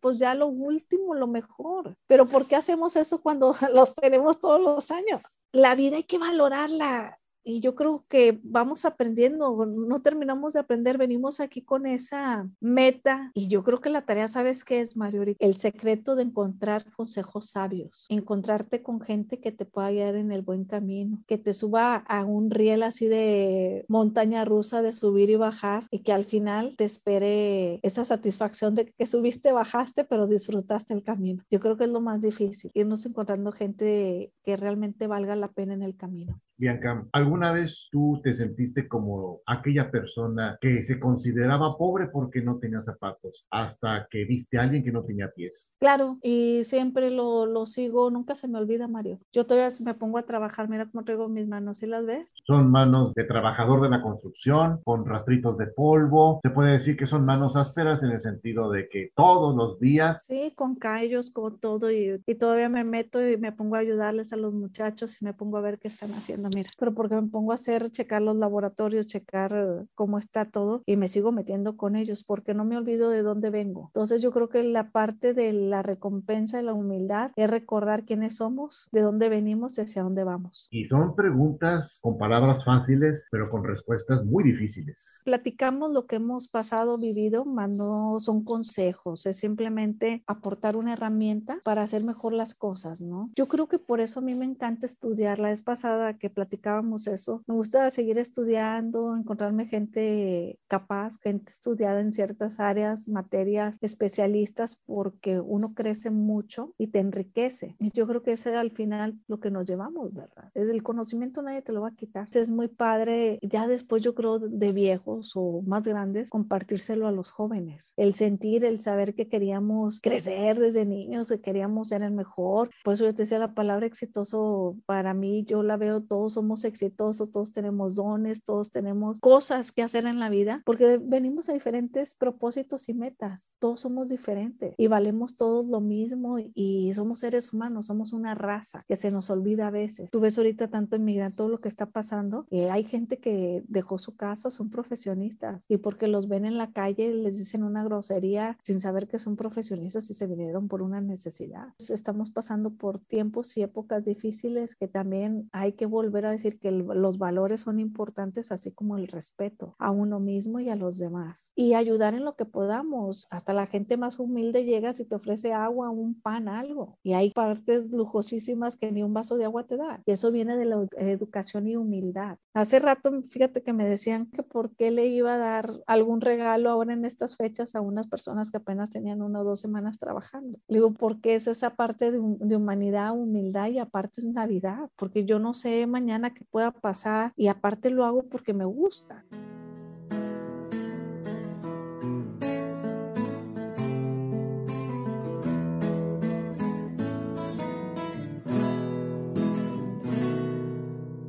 pues 0.00 0.18
ya 0.18 0.34
lo 0.34 0.48
último, 0.48 1.14
lo 1.14 1.26
mejor. 1.26 1.96
Pero 2.06 2.26
¿por 2.26 2.46
qué 2.46 2.56
hacemos 2.56 2.96
eso 2.96 3.20
cuando 3.20 3.54
los 3.74 3.94
tenemos 3.94 4.40
todos 4.40 4.60
los 4.60 4.90
años? 4.90 5.22
La 5.52 5.74
vida 5.74 5.96
hay 5.96 6.04
que 6.04 6.18
valorarla 6.18 7.19
y 7.44 7.60
yo 7.60 7.74
creo 7.74 8.04
que 8.08 8.38
vamos 8.42 8.84
aprendiendo, 8.84 9.66
no 9.66 10.02
terminamos 10.02 10.52
de 10.52 10.60
aprender, 10.60 10.98
venimos 10.98 11.40
aquí 11.40 11.62
con 11.62 11.86
esa 11.86 12.48
meta 12.60 13.30
y 13.34 13.48
yo 13.48 13.62
creo 13.62 13.80
que 13.80 13.90
la 13.90 14.02
tarea, 14.02 14.28
¿sabes 14.28 14.64
qué 14.64 14.80
es, 14.80 14.96
Mario? 14.96 15.24
El 15.38 15.56
secreto 15.56 16.16
de 16.16 16.22
encontrar 16.22 16.90
consejos 16.92 17.50
sabios, 17.50 18.06
encontrarte 18.08 18.82
con 18.82 19.00
gente 19.00 19.40
que 19.40 19.52
te 19.52 19.64
pueda 19.64 19.90
guiar 19.90 20.16
en 20.16 20.32
el 20.32 20.42
buen 20.42 20.64
camino, 20.64 21.22
que 21.26 21.38
te 21.38 21.54
suba 21.54 21.96
a 21.96 22.24
un 22.24 22.50
riel 22.50 22.82
así 22.82 23.06
de 23.06 23.84
montaña 23.88 24.44
rusa 24.44 24.82
de 24.82 24.92
subir 24.92 25.30
y 25.30 25.36
bajar 25.36 25.84
y 25.90 26.00
que 26.00 26.12
al 26.12 26.24
final 26.24 26.74
te 26.76 26.84
espere 26.84 27.80
esa 27.82 28.04
satisfacción 28.04 28.74
de 28.74 28.86
que 28.86 29.06
subiste, 29.06 29.52
bajaste, 29.52 30.04
pero 30.04 30.26
disfrutaste 30.26 30.94
el 30.94 31.02
camino. 31.02 31.42
Yo 31.50 31.60
creo 31.60 31.76
que 31.76 31.84
es 31.84 31.90
lo 31.90 32.00
más 32.00 32.20
difícil, 32.20 32.70
irnos 32.74 33.06
encontrando 33.06 33.52
gente 33.52 34.32
que 34.44 34.56
realmente 34.56 35.06
valga 35.06 35.36
la 35.36 35.48
pena 35.48 35.74
en 35.74 35.82
el 35.82 35.96
camino. 35.96 36.40
Bianca, 36.60 37.06
¿alguna 37.12 37.52
vez 37.52 37.88
tú 37.90 38.20
te 38.22 38.34
sentiste 38.34 38.86
como 38.86 39.40
aquella 39.46 39.90
persona 39.90 40.58
que 40.60 40.84
se 40.84 41.00
consideraba 41.00 41.78
pobre 41.78 42.08
porque 42.08 42.42
no 42.42 42.58
tenía 42.58 42.82
zapatos 42.82 43.48
hasta 43.50 44.06
que 44.10 44.26
viste 44.26 44.58
a 44.58 44.64
alguien 44.64 44.84
que 44.84 44.92
no 44.92 45.02
tenía 45.02 45.30
pies? 45.30 45.72
Claro, 45.80 46.18
y 46.22 46.62
siempre 46.64 47.10
lo, 47.10 47.46
lo 47.46 47.64
sigo, 47.64 48.10
nunca 48.10 48.34
se 48.34 48.46
me 48.46 48.58
olvida, 48.58 48.88
Mario. 48.88 49.20
Yo 49.32 49.46
todavía 49.46 49.74
me 49.82 49.94
pongo 49.94 50.18
a 50.18 50.26
trabajar, 50.26 50.68
mira 50.68 50.84
cómo 50.84 51.02
traigo 51.02 51.30
mis 51.30 51.48
manos, 51.48 51.78
¿sí 51.78 51.86
las 51.86 52.04
ves? 52.04 52.34
Son 52.46 52.70
manos 52.70 53.14
de 53.14 53.24
trabajador 53.24 53.80
de 53.80 53.88
la 53.88 54.02
construcción, 54.02 54.82
con 54.84 55.06
rastritos 55.06 55.56
de 55.56 55.66
polvo. 55.66 56.40
Se 56.42 56.50
puede 56.50 56.72
decir 56.72 56.98
que 56.98 57.06
son 57.06 57.24
manos 57.24 57.56
ásperas 57.56 58.02
en 58.02 58.10
el 58.10 58.20
sentido 58.20 58.70
de 58.70 58.86
que 58.90 59.12
todos 59.16 59.56
los 59.56 59.80
días... 59.80 60.26
Sí, 60.28 60.52
con 60.54 60.74
callos, 60.74 61.30
con 61.30 61.58
todo, 61.58 61.90
y, 61.90 62.20
y 62.26 62.34
todavía 62.34 62.68
me 62.68 62.84
meto 62.84 63.26
y 63.26 63.38
me 63.38 63.52
pongo 63.52 63.76
a 63.76 63.78
ayudarles 63.78 64.34
a 64.34 64.36
los 64.36 64.52
muchachos 64.52 65.22
y 65.22 65.24
me 65.24 65.32
pongo 65.32 65.56
a 65.56 65.62
ver 65.62 65.78
qué 65.78 65.88
están 65.88 66.12
haciendo 66.12 66.49
mira, 66.54 66.70
pero 66.78 66.94
porque 66.94 67.14
me 67.16 67.28
pongo 67.28 67.52
a 67.52 67.56
hacer, 67.56 67.90
checar 67.90 68.22
los 68.22 68.36
laboratorios, 68.36 69.06
checar 69.06 69.52
eh, 69.54 69.86
cómo 69.94 70.18
está 70.18 70.44
todo 70.44 70.82
y 70.86 70.96
me 70.96 71.08
sigo 71.08 71.32
metiendo 71.32 71.76
con 71.76 71.96
ellos 71.96 72.24
porque 72.24 72.54
no 72.54 72.64
me 72.64 72.76
olvido 72.76 73.10
de 73.10 73.22
dónde 73.22 73.50
vengo. 73.50 73.86
Entonces 73.88 74.22
yo 74.22 74.30
creo 74.30 74.48
que 74.48 74.62
la 74.62 74.90
parte 74.90 75.34
de 75.34 75.52
la 75.52 75.82
recompensa 75.82 76.60
y 76.60 76.64
la 76.64 76.74
humildad 76.74 77.32
es 77.36 77.50
recordar 77.50 78.04
quiénes 78.04 78.36
somos, 78.36 78.88
de 78.92 79.00
dónde 79.00 79.28
venimos 79.28 79.78
y 79.78 79.82
hacia 79.82 80.02
dónde 80.02 80.24
vamos. 80.24 80.68
Y 80.70 80.86
son 80.86 81.14
preguntas 81.14 82.00
con 82.02 82.18
palabras 82.18 82.64
fáciles, 82.64 83.28
pero 83.30 83.50
con 83.50 83.64
respuestas 83.64 84.24
muy 84.24 84.44
difíciles. 84.44 85.22
Platicamos 85.24 85.92
lo 85.92 86.06
que 86.06 86.16
hemos 86.16 86.48
pasado, 86.48 86.98
vivido, 86.98 87.44
más 87.44 87.70
no 87.70 88.16
son 88.18 88.44
consejos, 88.44 89.26
es 89.26 89.38
simplemente 89.38 90.22
aportar 90.26 90.76
una 90.76 90.92
herramienta 90.92 91.58
para 91.64 91.82
hacer 91.82 92.04
mejor 92.04 92.32
las 92.32 92.54
cosas, 92.54 93.00
¿no? 93.00 93.30
Yo 93.36 93.48
creo 93.48 93.68
que 93.68 93.78
por 93.78 94.00
eso 94.00 94.20
a 94.20 94.22
mí 94.22 94.34
me 94.34 94.44
encanta 94.44 94.86
estudiar. 94.86 95.38
La 95.38 95.48
vez 95.48 95.62
pasada 95.62 96.18
que 96.18 96.30
platicábamos 96.40 97.06
eso, 97.06 97.42
me 97.46 97.54
gusta 97.54 97.90
seguir 97.90 98.16
estudiando, 98.16 99.14
encontrarme 99.14 99.66
gente 99.66 100.58
capaz, 100.68 101.18
gente 101.20 101.50
estudiada 101.50 102.00
en 102.00 102.14
ciertas 102.14 102.60
áreas, 102.60 103.10
materias, 103.10 103.76
especialistas, 103.82 104.80
porque 104.86 105.38
uno 105.38 105.74
crece 105.74 106.10
mucho 106.10 106.72
y 106.78 106.86
te 106.86 106.98
enriquece. 106.98 107.76
Y 107.78 107.90
yo 107.92 108.06
creo 108.06 108.22
que 108.22 108.32
ese 108.32 108.56
al 108.56 108.70
final 108.70 109.18
lo 109.28 109.38
que 109.38 109.50
nos 109.50 109.68
llevamos, 109.68 110.14
¿verdad? 110.14 110.50
Es 110.54 110.68
el 110.68 110.82
conocimiento 110.82 111.42
nadie 111.42 111.60
te 111.60 111.72
lo 111.72 111.82
va 111.82 111.88
a 111.88 111.94
quitar. 111.94 112.26
Es 112.32 112.48
muy 112.48 112.68
padre, 112.68 113.38
ya 113.42 113.66
después 113.66 114.02
yo 114.02 114.14
creo 114.14 114.38
de 114.38 114.72
viejos 114.72 115.32
o 115.34 115.60
más 115.66 115.82
grandes, 115.82 116.30
compartírselo 116.30 117.06
a 117.06 117.12
los 117.12 117.30
jóvenes. 117.30 117.92
El 117.98 118.14
sentir, 118.14 118.64
el 118.64 118.80
saber 118.80 119.14
que 119.14 119.28
queríamos 119.28 120.00
crecer 120.00 120.58
desde 120.58 120.86
niños, 120.86 121.28
que 121.28 121.42
queríamos 121.42 121.88
ser 121.88 122.02
el 122.02 122.12
mejor. 122.12 122.70
Por 122.82 122.94
eso 122.94 123.04
yo 123.04 123.14
te 123.14 123.24
decía 123.24 123.38
la 123.38 123.54
palabra 123.54 123.84
exitoso, 123.84 124.78
para 124.86 125.12
mí 125.12 125.44
yo 125.44 125.62
la 125.62 125.76
veo, 125.76 126.00
todos 126.30 126.34
somos 126.34 126.64
exitosos, 126.64 127.30
todos 127.32 127.52
tenemos 127.52 127.96
dones, 127.96 128.44
todos 128.44 128.70
tenemos 128.70 129.18
cosas 129.20 129.72
que 129.72 129.82
hacer 129.82 130.06
en 130.06 130.20
la 130.20 130.28
vida, 130.28 130.62
porque 130.64 130.98
venimos 131.02 131.48
a 131.48 131.52
diferentes 131.52 132.14
propósitos 132.14 132.88
y 132.88 132.94
metas. 132.94 133.50
Todos 133.58 133.80
somos 133.80 134.08
diferentes 134.08 134.74
y 134.76 134.86
valemos 134.86 135.34
todos 135.34 135.66
lo 135.66 135.80
mismo 135.80 136.38
y 136.38 136.92
somos 136.94 137.20
seres 137.20 137.52
humanos, 137.52 137.86
somos 137.86 138.12
una 138.12 138.34
raza 138.34 138.84
que 138.86 138.94
se 138.94 139.10
nos 139.10 139.28
olvida 139.30 139.66
a 139.66 139.70
veces. 139.70 140.08
Tú 140.10 140.20
ves 140.20 140.38
ahorita 140.38 140.68
tanto 140.68 140.96
en 140.96 141.32
todo 141.34 141.48
lo 141.48 141.58
que 141.58 141.68
está 141.68 141.86
pasando, 141.86 142.46
eh, 142.50 142.70
hay 142.70 142.84
gente 142.84 143.18
que 143.18 143.64
dejó 143.66 143.98
su 143.98 144.14
casa, 144.14 144.50
son 144.50 144.70
profesionistas 144.70 145.64
y 145.68 145.78
porque 145.78 146.06
los 146.06 146.28
ven 146.28 146.44
en 146.44 146.56
la 146.56 146.70
calle 146.70 147.12
les 147.12 147.38
dicen 147.38 147.64
una 147.64 147.82
grosería 147.82 148.56
sin 148.62 148.78
saber 148.78 149.08
que 149.08 149.18
son 149.18 149.34
profesionistas 149.34 150.08
y 150.10 150.14
se 150.14 150.28
vinieron 150.28 150.68
por 150.68 150.82
una 150.82 151.00
necesidad. 151.00 151.74
Estamos 151.78 152.30
pasando 152.30 152.70
por 152.70 153.00
tiempos 153.00 153.56
y 153.56 153.62
épocas 153.62 154.04
difíciles 154.04 154.76
que 154.76 154.86
también 154.86 155.48
hay 155.52 155.72
que 155.72 155.86
volver 155.86 156.19
a 156.24 156.30
decir 156.30 156.58
que 156.58 156.70
los 156.70 157.18
valores 157.18 157.62
son 157.62 157.78
importantes, 157.78 158.52
así 158.52 158.72
como 158.72 158.96
el 158.96 159.08
respeto 159.08 159.74
a 159.78 159.90
uno 159.90 160.20
mismo 160.20 160.60
y 160.60 160.68
a 160.68 160.76
los 160.76 160.98
demás. 160.98 161.52
Y 161.54 161.74
ayudar 161.74 162.14
en 162.14 162.24
lo 162.24 162.34
que 162.36 162.44
podamos. 162.44 163.26
Hasta 163.30 163.52
la 163.52 163.66
gente 163.66 163.96
más 163.96 164.18
humilde 164.18 164.64
llega 164.64 164.92
si 164.92 165.04
te 165.04 165.14
ofrece 165.14 165.52
agua, 165.52 165.90
un 165.90 166.20
pan, 166.20 166.48
algo. 166.48 166.98
Y 167.02 167.14
hay 167.14 167.30
partes 167.30 167.92
lujosísimas 167.92 168.76
que 168.76 168.92
ni 168.92 169.02
un 169.02 169.14
vaso 169.14 169.36
de 169.36 169.44
agua 169.44 169.64
te 169.64 169.76
da. 169.76 170.02
Y 170.06 170.12
eso 170.12 170.30
viene 170.30 170.56
de 170.56 170.64
la 170.64 170.86
educación 170.96 171.68
y 171.68 171.76
humildad. 171.76 172.38
Hace 172.54 172.78
rato, 172.78 173.22
fíjate 173.28 173.62
que 173.62 173.72
me 173.72 173.88
decían 173.88 174.26
que 174.26 174.42
por 174.42 174.74
qué 174.76 174.90
le 174.90 175.06
iba 175.06 175.34
a 175.34 175.38
dar 175.38 175.72
algún 175.86 176.20
regalo 176.20 176.70
ahora 176.70 176.92
en 176.92 177.04
estas 177.04 177.36
fechas 177.36 177.74
a 177.74 177.80
unas 177.80 178.06
personas 178.08 178.50
que 178.50 178.58
apenas 178.58 178.90
tenían 178.90 179.22
una 179.22 179.40
o 179.40 179.44
dos 179.44 179.60
semanas 179.60 179.98
trabajando. 179.98 180.58
Le 180.68 180.78
digo, 180.78 180.92
porque 180.92 181.34
es 181.34 181.46
esa 181.46 181.70
parte 181.70 182.10
de, 182.10 182.20
de 182.20 182.56
humanidad, 182.56 183.12
humildad 183.12 183.68
y 183.68 183.78
aparte 183.78 184.20
es 184.20 184.26
Navidad, 184.26 184.90
porque 184.96 185.24
yo 185.24 185.38
no 185.38 185.54
sé 185.54 185.86
mañana 185.86 185.99
qué 186.34 186.44
pueda 186.44 186.70
pasar 186.70 187.32
y 187.36 187.48
aparte 187.48 187.90
lo 187.90 188.04
hago 188.04 188.22
porque 188.24 188.54
me 188.54 188.64
gusta. 188.64 189.24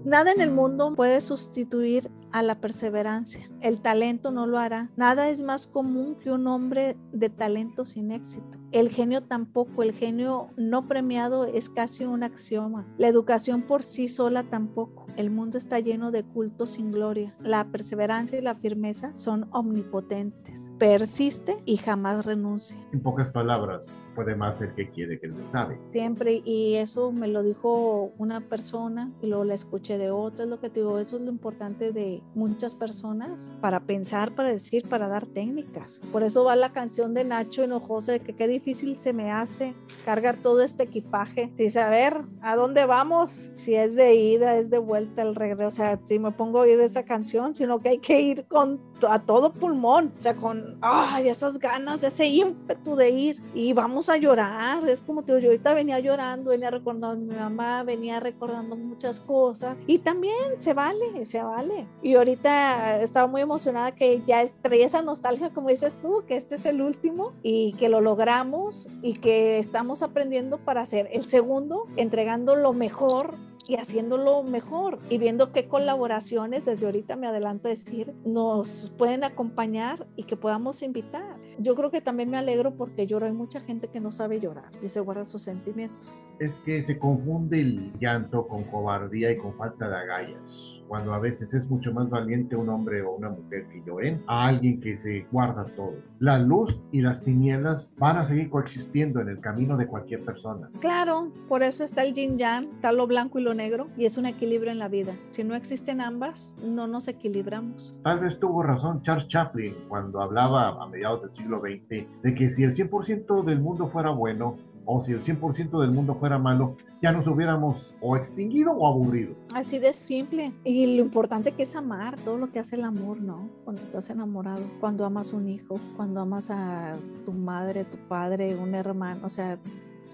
Nada 0.06 0.32
en 0.32 0.42
el 0.42 0.52
mundo 0.52 0.94
puede 0.96 1.22
sustituir 1.22 2.12
a 2.32 2.42
la 2.42 2.60
perseverancia. 2.60 3.51
El 3.62 3.80
talento 3.80 4.32
no 4.32 4.48
lo 4.48 4.58
hará. 4.58 4.90
Nada 4.96 5.30
es 5.30 5.42
más 5.42 5.68
común 5.68 6.16
que 6.16 6.32
un 6.32 6.48
hombre 6.48 6.98
de 7.14 7.30
talento 7.30 7.86
sin 7.86 8.12
éxito. 8.12 8.58
El 8.72 8.90
genio 8.90 9.22
tampoco. 9.22 9.84
El 9.84 9.94
genio 9.94 10.50
no 10.58 10.88
premiado 10.88 11.46
es 11.46 11.70
casi 11.70 12.06
un 12.06 12.24
axioma. 12.24 12.88
La 12.98 13.08
educación 13.08 13.62
por 13.62 13.84
sí 13.84 14.08
sola 14.08 14.44
tampoco. 14.44 15.06
El 15.16 15.30
mundo 15.30 15.58
está 15.58 15.80
lleno 15.80 16.12
de 16.12 16.24
cultos 16.24 16.72
sin 16.72 16.92
gloria. 16.92 17.36
La 17.40 17.66
perseverancia 17.66 18.40
y 18.40 18.42
la 18.42 18.56
firmeza 18.56 19.16
son 19.16 19.48
omnipotentes. 19.52 20.72
Persiste 20.80 21.58
y 21.66 21.78
jamás 21.78 22.26
renuncia. 22.26 22.80
En 22.94 23.02
pocas 23.02 23.30
palabras, 23.30 23.96
puede 24.16 24.36
más 24.36 24.62
el 24.62 24.74
que 24.74 24.90
quiere 24.90 25.20
que 25.20 25.28
el 25.28 25.36
que 25.36 25.46
sabe. 25.46 25.80
Siempre, 25.90 26.42
y 26.46 26.76
eso 26.76 27.12
me 27.12 27.28
lo 27.28 27.44
dijo 27.44 28.14
una 28.18 28.42
persona 28.42 29.12
y 29.22 29.28
luego 29.28 29.44
la 29.44 29.54
escuché 29.54 29.98
de 29.98 30.12
otra, 30.12 30.46
es 30.46 30.50
lo 30.50 30.60
que 30.60 30.70
te 30.70 30.80
digo, 30.80 30.98
eso 31.00 31.18
es 31.18 31.24
lo 31.24 31.30
importante 31.30 31.92
de 31.92 32.24
muchas 32.34 32.76
personas 32.76 33.51
para 33.60 33.82
pensar, 33.82 34.34
para 34.34 34.52
decir, 34.52 34.88
para 34.88 35.08
dar 35.08 35.26
técnicas. 35.26 36.00
Por 36.12 36.24
eso 36.24 36.44
va 36.44 36.56
la 36.56 36.72
canción 36.72 37.14
de 37.14 37.24
Nacho 37.24 37.64
Hinojosa 37.64 38.14
de 38.14 38.20
que 38.20 38.34
qué 38.34 38.48
difícil 38.48 38.98
se 38.98 39.14
me 39.14 39.32
hace 39.32 39.76
cargar 40.06 40.38
todo 40.42 40.62
este 40.62 40.84
equipaje, 40.84 41.52
sin 41.56 41.72
saber 41.72 42.18
a 42.42 42.56
dónde 42.56 42.86
vamos, 42.86 43.34
si 43.54 43.76
es 43.76 43.96
de 43.96 44.16
ida, 44.16 44.58
es 44.58 44.70
de 44.70 44.80
vuelta, 44.80 45.22
el 45.22 45.36
regreso, 45.36 45.68
o 45.68 45.72
sea, 45.72 46.00
si 46.06 46.20
me 46.20 46.32
pongo 46.32 46.60
a 46.60 46.62
oír 46.64 46.80
esa 46.80 47.04
canción, 47.04 47.54
sino 47.54 47.80
que 47.80 47.90
hay 47.90 47.98
que 48.00 48.22
ir 48.22 48.46
con 48.48 48.82
a 49.10 49.20
todo 49.20 49.54
pulmón, 49.54 50.14
o 50.18 50.22
sea, 50.22 50.36
con 50.36 50.78
ay, 50.82 51.30
esas 51.30 51.60
ganas, 51.60 52.04
ese 52.04 52.26
ímpetu 52.28 52.96
de 52.96 53.10
ir. 53.10 53.42
Y 53.54 53.74
vamos 53.74 54.10
a 54.10 54.18
llorar, 54.18 54.88
es 54.88 55.02
como 55.02 55.24
te 55.24 55.34
digo, 55.34 55.44
yo 55.44 55.50
ahorita 55.50 55.74
venía 55.74 56.00
llorando, 56.00 56.52
venía 56.52 56.70
recordando 56.70 57.08
a 57.08 57.16
mi 57.16 57.36
mamá, 57.36 57.84
venía 57.84 58.20
recordando 58.20 58.76
muchas 58.76 59.20
cosas. 59.20 59.78
Y 59.88 60.00
también 60.00 60.60
se 60.60 60.74
vale, 60.74 61.26
se 61.26 61.42
vale. 61.42 61.88
Y 62.02 62.16
ahorita 62.16 63.02
estaba 63.02 63.28
muy 63.28 63.42
emocionada 63.42 63.94
que 63.94 64.22
ya 64.26 64.44
traía 64.62 64.86
esa 64.86 65.02
nostalgia, 65.02 65.50
como 65.50 65.70
dices 65.70 65.98
tú, 66.02 66.24
que 66.28 66.36
este 66.36 66.56
es 66.56 66.66
el 66.66 66.82
último 66.82 67.34
y 67.44 67.74
que 67.74 67.90
lo 67.90 68.02
logramos 68.02 68.88
y 69.02 69.14
que 69.14 69.60
estamos 69.60 70.04
aprendiendo 70.04 70.58
para 70.58 70.82
hacer 70.82 71.10
el 71.12 71.26
segundo, 71.26 71.88
entregando 71.98 72.56
lo 72.56 72.74
mejor 72.74 73.36
y 73.72 73.76
haciéndolo 73.76 74.44
mejor 74.44 75.00
y 75.10 75.18
viendo 75.18 75.54
qué 75.54 75.70
colaboraciones, 75.70 76.66
desde 76.66 76.88
ahorita 76.88 77.16
me 77.16 77.28
adelanto 77.28 77.70
a 77.70 77.72
decir, 77.72 78.14
nos 78.26 78.94
pueden 78.98 79.24
acompañar 79.24 80.08
y 80.18 80.24
que 80.24 80.36
podamos 80.36 80.84
invitar. 80.84 81.38
Yo 81.58 81.74
creo 81.76 81.90
que 81.90 82.02
también 82.02 82.30
me 82.30 82.38
alegro 82.38 82.76
porque 82.76 83.08
lloro, 83.08 83.28
hay 83.28 83.32
mucha 83.32 83.62
gente 83.62 83.88
que 83.88 84.02
no 84.02 84.12
sabe 84.12 84.42
llorar 84.42 84.72
y 84.84 84.90
se 84.90 85.00
guarda 85.00 85.24
sus 85.24 85.44
sentimientos. 85.44 86.28
Es 86.40 86.60
que 86.60 86.84
se 86.84 87.00
confunde 87.00 87.62
el 87.62 87.94
llanto 87.98 88.46
con 88.46 88.66
cobardía 88.66 89.32
y 89.32 89.38
con 89.38 89.56
falta 89.56 89.88
de 89.88 89.96
agallas, 89.96 90.84
cuando 90.90 91.14
a 91.14 91.20
veces 91.20 91.54
es 91.54 91.70
mucho 91.70 91.94
más 91.94 92.10
valiente 92.10 92.58
un 92.58 92.68
hombre 92.68 93.02
o 93.04 93.16
una 93.16 93.30
mujer 93.30 93.68
que 93.70 93.82
lloren 93.86 94.22
a 94.28 94.48
alguien 94.48 94.82
que 94.82 94.98
se 94.98 95.26
guarda 95.32 95.64
todo. 95.64 95.96
La 96.20 96.40
luz 96.40 96.84
y 96.92 97.00
las 97.00 97.24
tinieblas 97.24 97.94
van 97.98 98.18
a 98.18 98.26
seguir 98.26 98.50
coexistiendo 98.50 99.22
en 99.22 99.30
el 99.30 99.40
camino 99.40 99.78
de 99.78 99.88
cualquier 99.88 100.26
persona. 100.26 100.70
Claro, 100.82 101.32
por 101.48 101.64
eso 101.64 101.86
está 101.86 102.04
el 102.04 102.14
yin 102.14 102.38
yang, 102.38 102.70
está 102.76 102.92
lo 102.92 103.08
blanco 103.08 103.40
y 103.40 103.44
lo 103.44 103.54
negro 103.54 103.61
y 103.98 104.06
es 104.06 104.18
un 104.18 104.26
equilibrio 104.26 104.72
en 104.72 104.80
la 104.80 104.88
vida. 104.88 105.16
Si 105.34 105.44
no 105.44 105.56
existen 105.56 106.02
ambas, 106.02 106.56
no 106.64 106.88
nos 106.88 107.08
equilibramos. 107.08 107.94
Tal 108.04 108.20
vez 108.20 108.40
tuvo 108.40 108.64
razón 108.64 109.04
Charles 109.04 109.28
Chaplin 109.28 109.76
cuando 109.88 110.20
hablaba 110.22 110.82
a 110.82 110.88
mediados 110.88 111.22
del 111.22 111.36
siglo 111.36 111.60
XX 111.60 112.08
de 112.24 112.36
que 112.36 112.50
si 112.50 112.64
el 112.64 112.74
100% 112.74 113.44
del 113.44 113.60
mundo 113.60 113.88
fuera 113.88 114.10
bueno 114.10 114.58
o 114.86 115.04
si 115.04 115.12
el 115.12 115.22
100% 115.22 115.80
del 115.80 115.92
mundo 115.92 116.16
fuera 116.16 116.40
malo, 116.40 116.76
ya 117.02 117.12
nos 117.12 117.28
hubiéramos 117.28 117.94
o 118.02 118.18
extinguido 118.18 118.72
o 118.72 118.88
aburrido. 118.88 119.36
Así 119.54 119.80
de 119.80 119.94
simple. 119.94 120.52
Y 120.64 120.98
lo 120.98 121.04
importante 121.04 121.52
que 121.52 121.64
es 121.64 121.76
amar, 121.76 122.20
todo 122.20 122.38
lo 122.38 122.52
que 122.52 122.60
hace 122.60 122.76
el 122.76 122.84
amor, 122.84 123.22
¿no? 123.22 123.48
Cuando 123.64 123.82
estás 123.82 124.10
enamorado, 124.10 124.64
cuando 124.80 125.06
amas 125.06 125.34
un 125.34 125.50
hijo, 125.50 125.80
cuando 125.96 126.20
amas 126.20 126.50
a 126.50 126.96
tu 127.26 127.32
madre, 127.32 127.86
tu 127.86 127.98
padre, 128.08 128.56
un 128.56 128.74
hermano, 128.74 129.22
o 129.24 129.30
sea, 129.30 129.60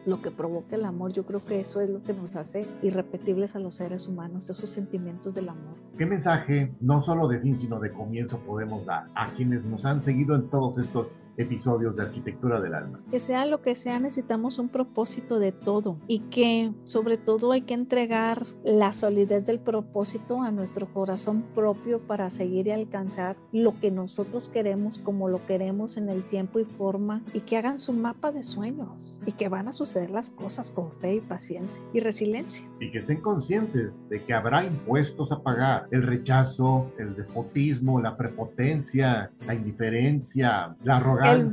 lo 0.07 0.21
que 0.21 0.31
provoca 0.31 0.75
el 0.75 0.85
amor, 0.85 1.11
yo 1.11 1.25
creo 1.25 1.43
que 1.43 1.59
eso 1.59 1.81
es 1.81 1.89
lo 1.89 2.01
que 2.01 2.13
nos 2.13 2.35
hace 2.37 2.65
irrepetibles 2.81 3.55
a 3.55 3.59
los 3.59 3.75
seres 3.75 4.07
humanos, 4.07 4.49
esos 4.49 4.69
sentimientos 4.71 5.35
del 5.35 5.49
amor. 5.49 5.75
¿Qué 5.97 6.05
mensaje, 6.05 6.73
no 6.79 7.03
solo 7.03 7.27
de 7.27 7.39
fin, 7.39 7.59
sino 7.59 7.77
de 7.79 7.91
comienzo, 7.91 8.39
podemos 8.39 8.85
dar 8.85 9.09
a 9.15 9.25
quienes 9.33 9.65
nos 9.65 9.85
han 9.85 9.99
seguido 9.99 10.35
en 10.35 10.49
todos 10.49 10.77
estos 10.77 11.17
episodios 11.37 11.95
de 11.95 12.03
Arquitectura 12.03 12.59
del 12.59 12.73
Alma? 12.73 12.99
Que 13.11 13.19
sea 13.19 13.45
lo 13.45 13.61
que 13.61 13.75
sea, 13.75 13.99
necesitamos 13.99 14.59
un 14.59 14.69
propósito 14.69 15.39
de 15.39 15.51
todo 15.51 15.97
y 16.07 16.19
que 16.29 16.73
sobre 16.83 17.17
todo 17.17 17.51
hay 17.51 17.61
que 17.61 17.73
entregar 17.73 18.45
la 18.63 18.93
solidez 18.93 19.45
del 19.45 19.59
propósito 19.59 20.41
a 20.41 20.51
nuestro 20.51 20.87
corazón 20.93 21.43
propio 21.55 21.99
para 21.99 22.29
seguir 22.29 22.67
y 22.67 22.71
alcanzar 22.71 23.37
lo 23.51 23.79
que 23.79 23.91
nosotros 23.91 24.49
queremos 24.49 24.99
como 24.99 25.29
lo 25.29 25.45
queremos 25.45 25.97
en 25.97 26.09
el 26.09 26.23
tiempo 26.23 26.59
y 26.59 26.65
forma 26.65 27.21
y 27.33 27.41
que 27.41 27.57
hagan 27.57 27.79
su 27.79 27.93
mapa 27.93 28.31
de 28.31 28.43
sueños 28.43 29.19
y 29.25 29.33
que 29.33 29.49
van 29.49 29.67
a 29.67 29.71
suceder 29.71 30.09
las 30.09 30.29
cosas 30.29 30.71
con 30.71 30.91
fe 30.91 31.15
y 31.15 31.21
paciencia 31.21 31.81
y 31.93 31.99
resiliencia. 31.99 32.65
Y 32.79 32.91
que 32.91 32.99
estén 32.99 33.21
conscientes 33.21 33.93
de 34.09 34.23
que 34.23 34.33
habrá 34.33 34.65
impuestos 34.65 35.31
a 35.31 35.41
pagar. 35.41 35.87
El 35.91 36.03
rechazo, 36.03 36.91
el 36.97 37.15
despotismo, 37.15 37.99
la 38.01 38.15
prepotencia, 38.15 39.31
la 39.45 39.53
indiferencia, 39.53 40.75
la 40.83 40.97
arrogancia. 40.97 41.26
El, 41.33 41.49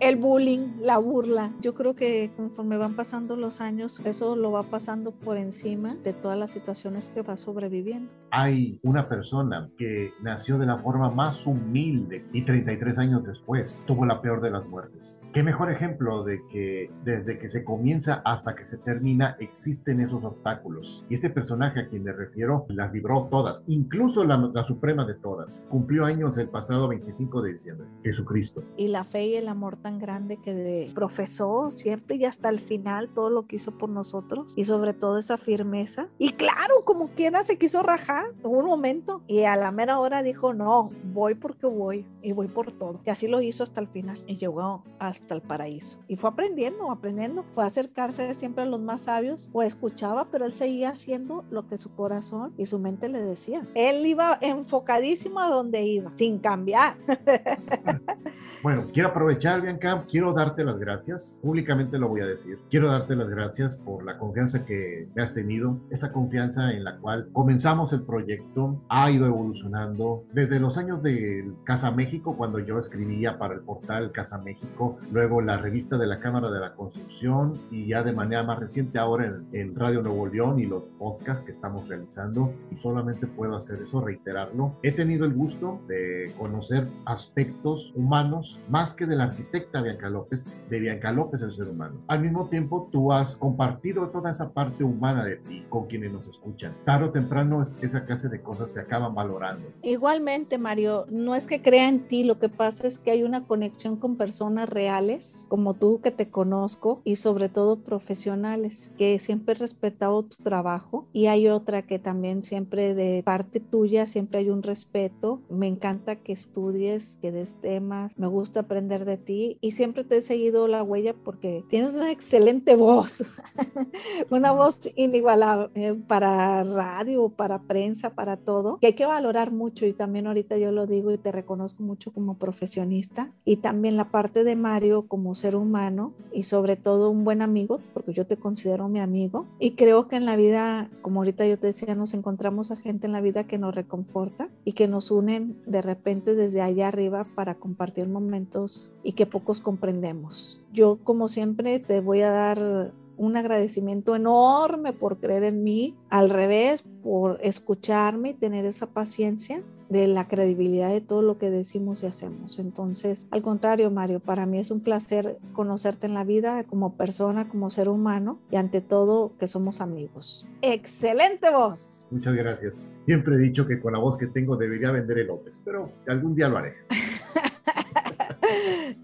el 0.00 0.16
bullying, 0.16 0.80
la 0.80 0.98
burla. 0.98 1.52
Yo 1.60 1.74
creo 1.74 1.94
que 1.94 2.30
conforme 2.36 2.76
van 2.76 2.94
pasando 2.94 3.36
los 3.36 3.60
años, 3.60 4.00
eso 4.04 4.36
lo 4.36 4.52
va 4.52 4.64
pasando 4.64 5.12
por 5.12 5.36
encima 5.36 5.96
de 6.04 6.12
todas 6.12 6.38
las 6.38 6.50
situaciones 6.50 7.08
que 7.08 7.22
va 7.22 7.36
sobreviviendo. 7.36 8.10
Hay 8.30 8.80
una 8.82 9.08
persona 9.08 9.70
que 9.76 10.12
nació 10.22 10.58
de 10.58 10.66
la 10.66 10.78
forma 10.78 11.10
más 11.10 11.46
humilde 11.46 12.24
y 12.32 12.42
33 12.42 12.98
años 12.98 13.24
después 13.24 13.82
tuvo 13.86 14.04
la 14.04 14.20
peor 14.20 14.40
de 14.40 14.50
las 14.50 14.66
muertes. 14.66 15.22
Qué 15.32 15.42
mejor 15.42 15.70
ejemplo 15.70 16.24
de 16.24 16.40
que 16.50 16.90
desde 17.04 17.38
que 17.38 17.48
se 17.48 17.64
comienza 17.64 18.22
hasta 18.24 18.54
que 18.54 18.64
se 18.64 18.78
termina 18.78 19.36
existen 19.40 20.00
esos 20.00 20.22
obstáculos. 20.24 21.04
Y 21.08 21.14
este 21.14 21.30
personaje 21.30 21.80
a 21.80 21.88
quien 21.88 22.04
me 22.04 22.12
refiero 22.12 22.66
las 22.68 22.92
libró 22.92 23.28
todas, 23.30 23.64
incluso 23.66 24.24
la, 24.24 24.36
la 24.52 24.64
suprema 24.64 25.06
de 25.06 25.14
todas. 25.14 25.66
Cumplió 25.70 26.04
años 26.04 26.36
el 26.38 26.48
pasado 26.48 26.88
25 26.88 27.42
de 27.42 27.52
diciembre, 27.52 27.86
Jesucristo. 28.02 28.62
Y 28.76 28.88
la 28.88 29.04
fe 29.04 29.15
y 29.24 29.36
el 29.36 29.48
amor 29.48 29.76
tan 29.76 29.98
grande 29.98 30.36
que 30.38 30.90
profesó 30.94 31.70
siempre 31.70 32.16
y 32.16 32.24
hasta 32.24 32.48
el 32.48 32.60
final 32.60 33.08
todo 33.08 33.30
lo 33.30 33.46
que 33.46 33.56
hizo 33.56 33.72
por 33.72 33.88
nosotros 33.88 34.52
y 34.56 34.64
sobre 34.64 34.94
todo 34.94 35.18
esa 35.18 35.38
firmeza. 35.38 36.08
Y 36.18 36.32
claro, 36.32 36.84
como 36.84 37.08
quiera 37.08 37.42
se 37.42 37.58
quiso 37.58 37.82
rajar 37.82 38.26
un 38.42 38.64
momento 38.66 39.22
y 39.26 39.44
a 39.44 39.56
la 39.56 39.70
mera 39.70 39.98
hora 39.98 40.22
dijo, 40.22 40.54
no, 40.54 40.90
voy 41.12 41.34
porque 41.34 41.66
voy 41.66 42.06
y 42.22 42.32
voy 42.32 42.48
por 42.48 42.72
todo. 42.72 43.00
Y 43.04 43.10
así 43.10 43.28
lo 43.28 43.40
hizo 43.40 43.62
hasta 43.62 43.80
el 43.80 43.88
final 43.88 44.22
y 44.26 44.36
llegó 44.36 44.82
hasta 44.98 45.34
el 45.34 45.42
paraíso. 45.42 45.98
Y 46.08 46.16
fue 46.16 46.30
aprendiendo, 46.30 46.90
aprendiendo, 46.90 47.44
fue 47.54 47.64
acercarse 47.64 48.34
siempre 48.34 48.64
a 48.64 48.66
los 48.66 48.80
más 48.80 49.02
sabios 49.02 49.50
o 49.52 49.62
escuchaba, 49.62 50.26
pero 50.30 50.44
él 50.44 50.54
seguía 50.54 50.90
haciendo 50.90 51.44
lo 51.50 51.66
que 51.68 51.78
su 51.78 51.94
corazón 51.94 52.52
y 52.56 52.66
su 52.66 52.78
mente 52.78 53.08
le 53.08 53.20
decía. 53.20 53.62
Él 53.74 54.04
iba 54.06 54.38
enfocadísimo 54.40 55.40
a 55.40 55.48
donde 55.48 55.82
iba, 55.82 56.12
sin 56.16 56.38
cambiar. 56.38 56.96
Bueno, 58.62 58.82
quiero 58.92 59.05
aprovechar, 59.06 59.60
Bianca, 59.62 60.04
quiero 60.10 60.32
darte 60.32 60.64
las 60.64 60.78
gracias, 60.78 61.40
públicamente 61.42 61.98
lo 61.98 62.08
voy 62.08 62.20
a 62.20 62.26
decir. 62.26 62.58
Quiero 62.70 62.90
darte 62.90 63.16
las 63.16 63.28
gracias 63.28 63.76
por 63.76 64.04
la 64.04 64.18
confianza 64.18 64.64
que 64.64 65.08
me 65.14 65.22
has 65.22 65.34
tenido, 65.34 65.78
esa 65.90 66.12
confianza 66.12 66.72
en 66.72 66.84
la 66.84 66.96
cual 66.98 67.28
comenzamos 67.32 67.92
el 67.92 68.02
proyecto, 68.02 68.82
ha 68.88 69.10
ido 69.10 69.26
evolucionando 69.26 70.24
desde 70.32 70.60
los 70.60 70.78
años 70.78 71.02
de 71.02 71.50
Casa 71.64 71.90
México, 71.90 72.36
cuando 72.36 72.58
yo 72.58 72.78
escribía 72.78 73.38
para 73.38 73.54
el 73.54 73.60
portal 73.60 74.12
Casa 74.12 74.38
México, 74.38 74.98
luego 75.12 75.40
la 75.40 75.56
revista 75.56 75.96
de 75.96 76.06
la 76.06 76.20
Cámara 76.20 76.50
de 76.50 76.60
la 76.60 76.74
Construcción 76.74 77.54
y 77.70 77.88
ya 77.88 78.02
de 78.02 78.12
manera 78.12 78.42
más 78.42 78.58
reciente 78.58 78.98
ahora 78.98 79.26
en, 79.26 79.46
en 79.52 79.74
Radio 79.74 80.02
Nuevo 80.02 80.26
León 80.26 80.58
y 80.58 80.66
los 80.66 80.84
podcasts 80.98 81.42
que 81.44 81.52
estamos 81.52 81.88
realizando. 81.88 82.52
Y 82.70 82.76
solamente 82.76 83.26
puedo 83.26 83.56
hacer 83.56 83.80
eso, 83.80 84.00
reiterarlo. 84.00 84.74
He 84.82 84.92
tenido 84.92 85.24
el 85.24 85.34
gusto 85.34 85.80
de 85.88 86.32
conocer 86.38 86.86
aspectos 87.04 87.92
humanos 87.94 88.58
más 88.68 88.94
que 88.96 89.06
de 89.06 89.16
la 89.16 89.24
arquitecta 89.24 89.82
Bianca 89.82 90.08
López, 90.08 90.44
de 90.68 90.80
Bianca 90.80 91.12
López 91.12 91.42
el 91.42 91.54
ser 91.54 91.68
humano. 91.68 92.00
Al 92.08 92.22
mismo 92.22 92.48
tiempo, 92.48 92.88
tú 92.90 93.12
has 93.12 93.36
compartido 93.36 94.08
toda 94.08 94.30
esa 94.30 94.52
parte 94.52 94.82
humana 94.82 95.24
de 95.24 95.36
ti 95.36 95.64
con 95.68 95.86
quienes 95.86 96.12
nos 96.12 96.26
escuchan. 96.26 96.72
Tarde 96.84 97.06
o 97.06 97.10
temprano 97.10 97.62
esa 97.62 98.04
clase 98.04 98.28
de 98.28 98.40
cosas 98.40 98.72
se 98.72 98.80
acaban 98.80 99.14
valorando. 99.14 99.68
Igualmente, 99.82 100.58
Mario, 100.58 101.06
no 101.10 101.34
es 101.34 101.46
que 101.46 101.62
crea 101.62 101.88
en 101.88 102.08
ti, 102.08 102.24
lo 102.24 102.38
que 102.38 102.48
pasa 102.48 102.86
es 102.86 102.98
que 102.98 103.10
hay 103.10 103.22
una 103.22 103.44
conexión 103.44 103.96
con 103.96 104.16
personas 104.16 104.68
reales, 104.68 105.46
como 105.48 105.74
tú 105.74 106.00
que 106.00 106.10
te 106.10 106.30
conozco, 106.30 107.00
y 107.04 107.16
sobre 107.16 107.48
todo 107.48 107.80
profesionales, 107.80 108.92
que 108.96 109.18
siempre 109.18 109.54
he 109.54 109.58
respetado 109.58 110.22
tu 110.24 110.42
trabajo. 110.42 111.06
Y 111.12 111.26
hay 111.26 111.48
otra 111.48 111.82
que 111.82 111.98
también 111.98 112.42
siempre 112.42 112.94
de 112.94 113.22
parte 113.24 113.60
tuya, 113.60 114.06
siempre 114.06 114.40
hay 114.40 114.50
un 114.50 114.62
respeto. 114.62 115.40
Me 115.50 115.66
encanta 115.66 116.16
que 116.16 116.32
estudies, 116.32 117.18
que 117.20 117.32
des 117.32 117.54
temas, 117.60 118.16
me 118.16 118.26
gusta 118.26 118.64
aprender 118.76 119.06
de 119.06 119.16
ti 119.16 119.56
y 119.62 119.70
siempre 119.70 120.04
te 120.04 120.18
he 120.18 120.22
seguido 120.22 120.68
la 120.68 120.82
huella 120.82 121.14
porque 121.14 121.64
tienes 121.70 121.94
una 121.94 122.10
excelente 122.10 122.76
voz, 122.76 123.24
una 124.30 124.52
voz 124.52 124.90
inigualable 124.96 125.94
para 126.06 126.62
radio, 126.62 127.30
para 127.30 127.62
prensa, 127.62 128.10
para 128.10 128.36
todo, 128.36 128.76
que 128.78 128.88
hay 128.88 128.92
que 128.92 129.06
valorar 129.06 129.50
mucho 129.50 129.86
y 129.86 129.94
también 129.94 130.26
ahorita 130.26 130.58
yo 130.58 130.72
lo 130.72 130.86
digo 130.86 131.10
y 131.10 131.16
te 131.16 131.32
reconozco 131.32 131.82
mucho 131.82 132.12
como 132.12 132.34
profesionista 132.36 133.32
y 133.46 133.56
también 133.56 133.96
la 133.96 134.10
parte 134.10 134.44
de 134.44 134.56
Mario 134.56 135.06
como 135.08 135.34
ser 135.34 135.56
humano 135.56 136.12
y 136.34 136.42
sobre 136.42 136.76
todo 136.76 137.08
un 137.08 137.24
buen 137.24 137.40
amigo, 137.40 137.80
porque 137.94 138.12
yo 138.12 138.26
te 138.26 138.36
considero 138.36 138.88
mi 138.88 139.00
amigo 139.00 139.46
y 139.58 139.70
creo 139.70 140.06
que 140.06 140.16
en 140.16 140.26
la 140.26 140.36
vida, 140.36 140.90
como 141.00 141.20
ahorita 141.20 141.46
yo 141.46 141.58
te 141.58 141.68
decía, 141.68 141.94
nos 141.94 142.12
encontramos 142.12 142.70
a 142.72 142.76
gente 142.76 143.06
en 143.06 143.12
la 143.12 143.22
vida 143.22 143.44
que 143.44 143.56
nos 143.56 143.74
reconforta 143.74 144.50
y 144.66 144.74
que 144.74 144.86
nos 144.86 145.10
unen 145.10 145.56
de 145.64 145.80
repente 145.80 146.34
desde 146.34 146.60
allá 146.60 146.88
arriba 146.88 147.26
para 147.34 147.54
compartir 147.54 148.06
momentos 148.06 148.65
y 149.02 149.12
que 149.12 149.26
pocos 149.26 149.60
comprendemos. 149.60 150.62
Yo, 150.72 150.98
como 151.02 151.28
siempre, 151.28 151.78
te 151.78 152.00
voy 152.00 152.22
a 152.22 152.30
dar 152.30 152.92
un 153.16 153.36
agradecimiento 153.36 154.14
enorme 154.14 154.92
por 154.92 155.18
creer 155.18 155.44
en 155.44 155.64
mí, 155.64 155.96
al 156.10 156.30
revés, 156.30 156.82
por 157.02 157.38
escucharme 157.42 158.30
y 158.30 158.34
tener 158.34 158.64
esa 158.64 158.86
paciencia 158.86 159.62
de 159.88 160.08
la 160.08 160.26
credibilidad 160.26 160.90
de 160.90 161.00
todo 161.00 161.22
lo 161.22 161.38
que 161.38 161.50
decimos 161.50 162.02
y 162.02 162.06
hacemos. 162.06 162.58
Entonces, 162.58 163.26
al 163.30 163.42
contrario, 163.42 163.90
Mario, 163.90 164.20
para 164.20 164.46
mí 164.46 164.58
es 164.58 164.70
un 164.70 164.80
placer 164.80 165.38
conocerte 165.52 166.06
en 166.06 166.14
la 166.14 166.24
vida 166.24 166.64
como 166.64 166.96
persona, 166.96 167.48
como 167.48 167.70
ser 167.70 167.88
humano 167.88 168.40
y 168.50 168.56
ante 168.56 168.80
todo 168.80 169.32
que 169.38 169.46
somos 169.46 169.80
amigos. 169.80 170.46
Excelente 170.62 171.50
voz. 171.50 172.04
Muchas 172.10 172.34
gracias. 172.34 172.94
Siempre 173.04 173.36
he 173.36 173.38
dicho 173.38 173.66
que 173.66 173.80
con 173.80 173.92
la 173.92 173.98
voz 173.98 174.16
que 174.16 174.26
tengo 174.26 174.56
debería 174.56 174.90
vender 174.90 175.18
el 175.18 175.28
López, 175.28 175.60
pero 175.64 175.90
algún 176.06 176.34
día 176.34 176.48
lo 176.48 176.58
haré. 176.58 176.74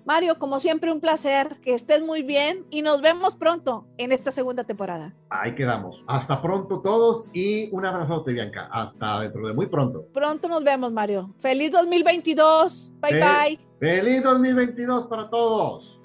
Mario, 0.06 0.38
como 0.40 0.60
siempre, 0.60 0.92
un 0.92 1.00
placer, 1.00 1.58
que 1.62 1.74
estés 1.74 2.02
muy 2.02 2.22
bien 2.24 2.66
y 2.70 2.82
nos 2.82 3.02
vemos 3.02 3.36
pronto 3.36 3.86
en 3.98 4.12
esta 4.12 4.32
segunda 4.32 4.64
temporada. 4.64 5.14
Ahí 5.30 5.56
quedamos. 5.56 6.04
Hasta 6.08 6.42
pronto 6.42 6.82
todos 6.82 7.26
y 7.34 7.70
un 7.72 7.86
abrazote, 7.86 8.34
Bianca. 8.34 8.70
Hasta 8.72 9.22
dentro 9.22 9.48
de 9.48 9.54
muy 9.54 9.68
pronto. 9.68 10.06
Pronto 10.14 10.48
nos 10.48 10.64
vemos, 10.64 10.92
Mario. 10.92 11.34
Feliz 11.40 11.72
2022. 11.72 12.94
Bye, 13.02 13.20
bye. 13.20 13.60
Feliz 13.80 14.24
2022 14.24 15.08
para 15.08 15.30
todos. 15.30 16.00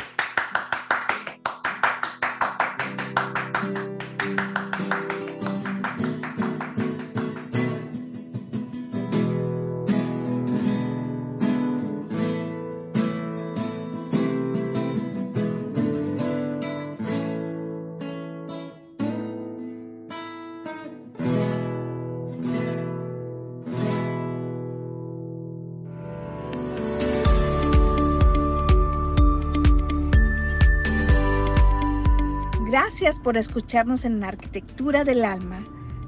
Gracias 32.72 33.18
por 33.18 33.36
escucharnos 33.36 34.06
en 34.06 34.24
Arquitectura 34.24 35.04
del 35.04 35.26
Alma. 35.26 35.62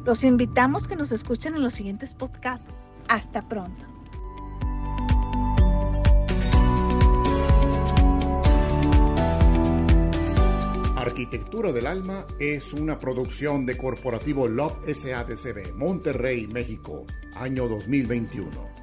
Los 0.07 0.24
invitamos 0.24 0.88
que 0.88 0.96
nos 0.96 1.12
escuchen 1.12 1.55
en 1.57 1.62
los 1.62 1.74
siguientes 1.74 2.14
podcasts. 2.14 2.72
Hasta 3.07 3.46
pronto. 3.46 3.85
Arquitectura 10.96 11.70
del 11.70 11.87
Alma 11.87 12.24
es 12.40 12.72
una 12.72 12.98
producción 12.98 13.66
de 13.66 13.77
Corporativo 13.77 14.48
Love 14.48 14.87
SADCB, 14.87 15.74
Monterrey, 15.74 16.46
México, 16.46 17.05
año 17.35 17.68
2021. 17.68 18.73